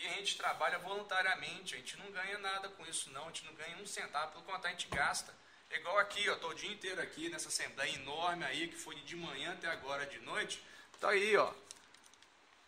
E 0.00 0.06
a 0.06 0.10
gente 0.14 0.36
trabalha 0.36 0.78
voluntariamente, 0.78 1.74
a 1.74 1.78
gente 1.78 1.96
não 1.98 2.10
ganha 2.10 2.38
nada 2.38 2.68
com 2.70 2.84
isso 2.86 3.10
não, 3.10 3.24
a 3.24 3.26
gente 3.26 3.44
não 3.44 3.54
ganha 3.54 3.76
um 3.76 3.86
centavo, 3.86 4.32
pelo 4.32 4.44
contrário, 4.44 4.76
a 4.76 4.80
gente 4.80 4.88
gasta. 4.88 5.34
É 5.70 5.76
igual 5.76 5.98
aqui, 5.98 6.28
ó, 6.28 6.36
tô 6.36 6.48
o 6.48 6.54
dia 6.54 6.70
inteiro 6.70 7.00
aqui 7.00 7.28
nessa 7.28 7.48
assembleia 7.48 7.94
enorme 7.94 8.44
aí, 8.44 8.68
que 8.68 8.76
foi 8.76 8.94
de 8.96 9.16
manhã 9.16 9.52
até 9.52 9.68
agora 9.68 10.06
de 10.06 10.18
noite. 10.20 10.62
Tá 11.00 11.10
aí, 11.10 11.36
ó. 11.36 11.52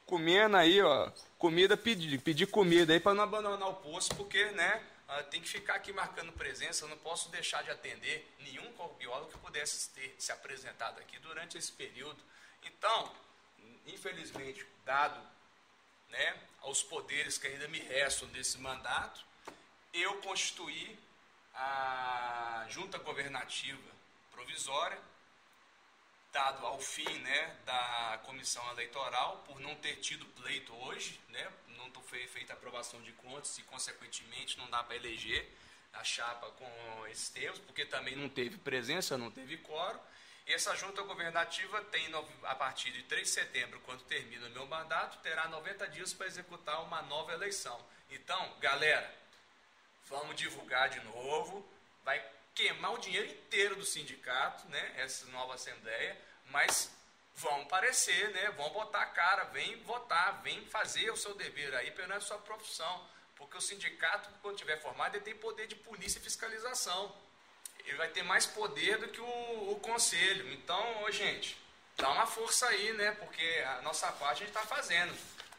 Comendo 0.07 0.57
aí, 0.57 0.81
ó. 0.83 1.11
Comida, 1.39 1.77
pedir, 1.77 2.21
pedir 2.21 2.47
comida 2.47 2.93
aí 2.93 3.01
para 3.01 3.15
não 3.15 3.25
abandonar 3.25 3.69
o 3.69 3.75
posto, 3.75 4.15
porque, 4.15 4.45
né, 4.53 4.83
ah, 5.15 5.23
tem 5.23 5.41
que 5.41 5.49
ficar 5.49 5.75
aqui 5.77 5.93
marcando 5.93 6.33
presença, 6.33 6.85
eu 6.85 6.89
não 6.89 6.99
posso 6.99 7.29
deixar 7.31 7.63
de 7.63 7.71
atender 7.71 8.29
nenhum 8.41 8.73
biólogo 8.99 9.31
que 9.31 9.39
pudesse 9.39 9.91
ter 9.91 10.15
se 10.19 10.33
apresentado 10.33 10.99
aqui 10.99 11.19
durante 11.19 11.57
esse 11.57 11.71
período. 11.71 12.21
Então, 12.63 13.15
infelizmente, 13.87 14.67
dado 14.85 15.21
né, 16.09 16.41
aos 16.63 16.83
poderes 16.83 17.39
que 17.39 17.47
ainda 17.47 17.69
me 17.69 17.79
restam 17.79 18.29
desse 18.29 18.59
mandato, 18.59 19.25
eu 19.93 20.21
constituí 20.23 20.99
a 21.55 22.67
junta 22.69 22.99
governativa 22.99 23.95
provisória, 24.33 25.01
dado 26.35 26.67
ao 26.67 26.81
fim 26.81 27.09
né, 27.21 27.57
da 27.65 28.21
comissão 28.27 28.69
eleitoral, 28.73 29.45
por 29.47 29.61
não 29.61 29.75
ter 29.77 29.95
tido 29.97 30.27
pleito 30.27 30.75
hoje, 30.75 31.19
né, 31.29 31.49
não 31.69 31.85
foi 32.03 32.27
feita 32.27 32.53
aprovação 32.53 33.01
de 33.03 33.13
contas 33.13 33.57
e, 33.59 33.63
consequentemente, 33.63 34.59
não 34.59 34.69
dá 34.69 34.83
para 34.83 34.97
eleger 34.97 35.49
a 35.93 36.03
chapa 36.03 36.51
com 36.51 37.07
esses 37.07 37.29
termos, 37.29 37.61
porque 37.61 37.85
também 37.85 38.17
não 38.17 38.29
teve 38.29 38.59
presença, 38.59 39.17
não 39.17 39.31
teve 39.31 39.57
quórum. 39.59 39.99
E 40.47 40.53
essa 40.53 40.75
junta 40.77 41.03
governativa 41.03 41.83
tem, 41.85 42.09
a 42.43 42.55
partir 42.55 42.91
de 42.91 43.03
3 43.05 43.23
de 43.23 43.33
setembro, 43.33 43.81
quando 43.87 44.03
termina 44.03 44.47
o 44.47 44.51
meu 44.51 44.67
mandato, 44.67 45.19
terá 45.23 45.49
90 45.49 45.89
dias 45.89 46.13
para 46.13 46.27
executar 46.27 46.83
uma 46.83 47.01
nova 47.03 47.33
eleição. 47.33 47.81
Então, 48.11 48.57
galera, 48.61 49.13
vamos 50.09 50.37
divulgar 50.37 50.91
de 50.91 51.01
novo, 51.01 51.67
vai 52.05 52.23
queimar 52.55 52.93
o 52.93 52.99
dinheiro 52.99 53.27
inteiro 53.27 53.77
do 53.77 53.85
sindicato, 53.85 54.67
né, 54.69 54.95
essa 54.97 55.27
nova 55.27 55.55
assembleia, 55.55 56.17
mas 56.47 56.91
vão 57.35 57.63
aparecer, 57.63 58.31
né, 58.31 58.51
vão 58.53 58.71
botar 58.71 59.03
a 59.03 59.07
cara, 59.07 59.45
vem 59.45 59.83
votar, 59.83 60.41
vem 60.43 60.65
fazer 60.67 61.11
o 61.11 61.17
seu 61.17 61.35
dever 61.35 61.75
aí 61.75 61.91
perante 61.91 62.25
a 62.25 62.29
sua 62.29 62.39
profissão, 62.39 63.09
porque 63.35 63.59
o 63.59 63.61
sindicato, 63.61 64.31
quando 64.41 64.57
tiver 64.57 64.81
formado, 64.81 65.17
ele 65.17 65.25
tem 65.25 65.35
poder 65.35 65.67
de 65.67 65.75
polícia 65.75 66.19
e 66.19 66.23
fiscalização. 66.23 67.15
Ele 67.81 67.97
vai 67.97 68.09
ter 68.09 68.23
mais 68.23 68.47
poder 68.47 68.99
do 68.99 69.09
que 69.09 69.21
o, 69.21 69.73
o 69.73 69.81
conselho. 69.81 70.51
Então, 70.53 71.03
ô, 71.03 71.11
gente, 71.11 71.61
dá 71.97 72.09
uma 72.11 72.27
força 72.27 72.67
aí, 72.69 72.93
né, 72.93 73.13
porque 73.13 73.65
a 73.67 73.83
nossa 73.83 74.11
parte 74.13 74.43
a 74.43 74.47
gente 74.47 74.57
está 74.57 74.65
fazendo. 74.65 75.15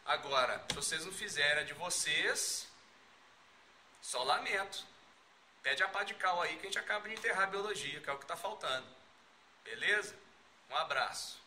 Agora, 0.06 0.64
se 0.70 0.76
vocês 0.76 1.06
não 1.06 1.12
fizerem 1.12 1.64
a 1.64 1.66
de 1.66 1.74
vocês, 1.74 2.68
só 4.02 4.24
lamento. 4.24 4.86
Pede 5.66 5.82
a 5.82 5.88
pá 5.88 6.04
de 6.04 6.14
cal 6.14 6.40
aí 6.44 6.58
que 6.58 6.62
a 6.62 6.66
gente 6.66 6.78
acaba 6.78 7.10
de 7.10 7.16
enterrar 7.16 7.46
a 7.46 7.50
biologia, 7.50 8.00
que 8.00 8.08
é 8.08 8.14
o 8.14 8.18
que 8.18 8.24
está 8.24 8.36
faltando. 8.36 8.86
Beleza? 9.64 10.14
Um 10.72 10.76
abraço. 10.76 11.40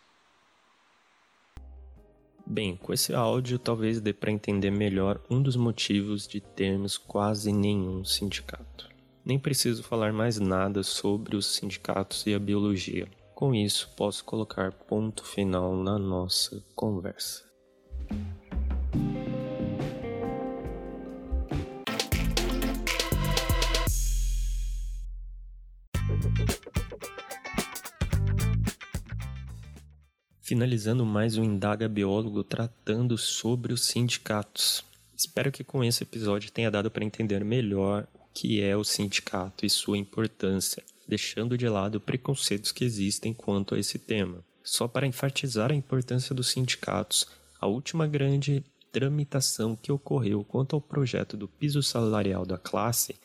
Bem, 2.45 2.77
com 2.77 2.93
esse 2.93 3.15
áudio 3.15 3.61
talvez 3.61 4.01
dê 4.01 4.13
para 4.13 4.33
entender 4.33 4.73
melhor 4.73 5.21
um 5.31 5.41
dos 5.41 5.55
motivos 5.55 6.27
de 6.27 6.41
termos 6.41 6.99
quase 6.99 7.53
nenhum 7.53 8.05
sindicato. 8.05 8.91
Nem 9.25 9.39
preciso 9.39 9.85
falar 9.85 10.13
mais 10.13 10.41
nada 10.41 10.83
sobre 10.83 11.37
os 11.37 11.55
sindicatos 11.55 12.27
e 12.27 12.35
a 12.35 12.41
biologia. 12.41 13.09
Com 13.37 13.55
isso, 13.55 13.89
posso 13.97 14.25
colocar 14.25 14.73
ponto 14.73 15.25
final 15.25 15.77
na 15.77 15.97
nossa 15.97 16.61
conversa. 16.75 17.48
Finalizando 30.49 31.05
mais 31.05 31.37
um 31.37 31.45
Indaga 31.45 31.87
Biólogo 31.87 32.43
tratando 32.43 33.19
sobre 33.19 33.71
os 33.71 33.85
sindicatos. 33.85 34.83
Espero 35.15 35.53
que 35.53 35.63
com 35.63 35.85
esse 35.85 36.05
episódio 36.05 36.51
tenha 36.51 36.71
dado 36.71 36.91
para 36.91 37.05
entender 37.05 37.45
melhor 37.45 38.09
o 38.15 38.21
que 38.33 38.63
é 38.63 38.75
o 38.75 38.83
sindicato 38.83 39.67
e 39.67 39.71
sua 39.71 39.99
importância, 39.99 40.83
deixando 41.07 41.59
de 41.59 41.69
lado 41.69 42.01
preconceitos 42.01 42.73
que 42.73 42.83
existem 42.83 43.35
quanto 43.35 43.75
a 43.75 43.79
esse 43.79 43.99
tema. 43.99 44.43
Só 44.65 44.89
para 44.89 45.07
enfatizar 45.07 45.71
a 45.71 45.75
importância 45.75 46.35
dos 46.35 46.49
sindicatos, 46.49 47.27
a 47.61 47.67
última 47.67 48.07
grande 48.07 48.65
tramitação 48.91 49.77
que 49.77 49.93
ocorreu 49.93 50.43
quanto 50.45 50.75
ao 50.75 50.81
projeto 50.81 51.37
do 51.37 51.47
piso 51.47 51.83
salarial 51.83 52.47
da 52.47 52.57
classe, 52.57 53.17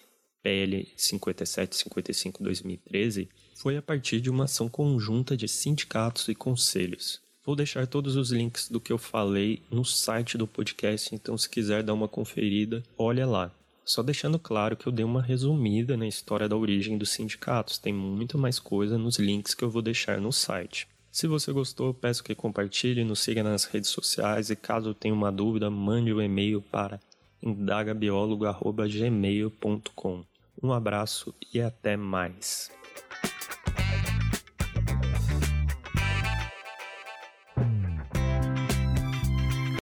PL 0.41 0.91
5755-2013, 0.97 3.29
foi 3.55 3.77
a 3.77 3.81
partir 3.81 4.21
de 4.21 4.29
uma 4.29 4.43
ação 4.45 4.69
conjunta 4.69 5.37
de 5.37 5.47
sindicatos 5.47 6.27
e 6.27 6.35
conselhos. 6.35 7.21
Vou 7.45 7.55
deixar 7.55 7.87
todos 7.87 8.15
os 8.15 8.31
links 8.31 8.69
do 8.69 8.79
que 8.79 8.93
eu 8.93 8.97
falei 8.97 9.61
no 9.69 9.83
site 9.83 10.37
do 10.37 10.47
podcast, 10.47 11.13
então 11.13 11.37
se 11.37 11.49
quiser 11.49 11.83
dar 11.83 11.93
uma 11.93 12.07
conferida, 12.07 12.81
olha 12.97 13.27
lá. 13.27 13.51
Só 13.85 14.01
deixando 14.01 14.39
claro 14.39 14.77
que 14.77 14.87
eu 14.87 14.93
dei 14.93 15.03
uma 15.03 15.21
resumida 15.21 15.97
na 15.97 16.07
história 16.07 16.47
da 16.47 16.55
origem 16.55 16.97
dos 16.97 17.09
sindicatos, 17.09 17.77
tem 17.77 17.93
muito 17.93 18.37
mais 18.37 18.59
coisa 18.59 18.97
nos 18.97 19.19
links 19.19 19.53
que 19.53 19.61
eu 19.63 19.69
vou 19.69 19.81
deixar 19.81 20.21
no 20.21 20.31
site. 20.31 20.87
Se 21.11 21.27
você 21.27 21.51
gostou, 21.51 21.93
peço 21.93 22.23
que 22.23 22.33
compartilhe, 22.33 23.03
nos 23.03 23.19
siga 23.19 23.43
nas 23.43 23.65
redes 23.65 23.89
sociais 23.89 24.49
e 24.49 24.55
caso 24.55 24.93
tenha 24.93 25.13
uma 25.13 25.29
dúvida, 25.31 25.69
mande 25.69 26.13
um 26.13 26.21
e-mail 26.21 26.61
para 26.61 26.97
indagabiólogo.gmail.com. 27.43 30.23
Um 30.61 30.71
abraço 30.71 31.33
e 31.53 31.59
até 31.59 31.97
mais. 31.97 32.71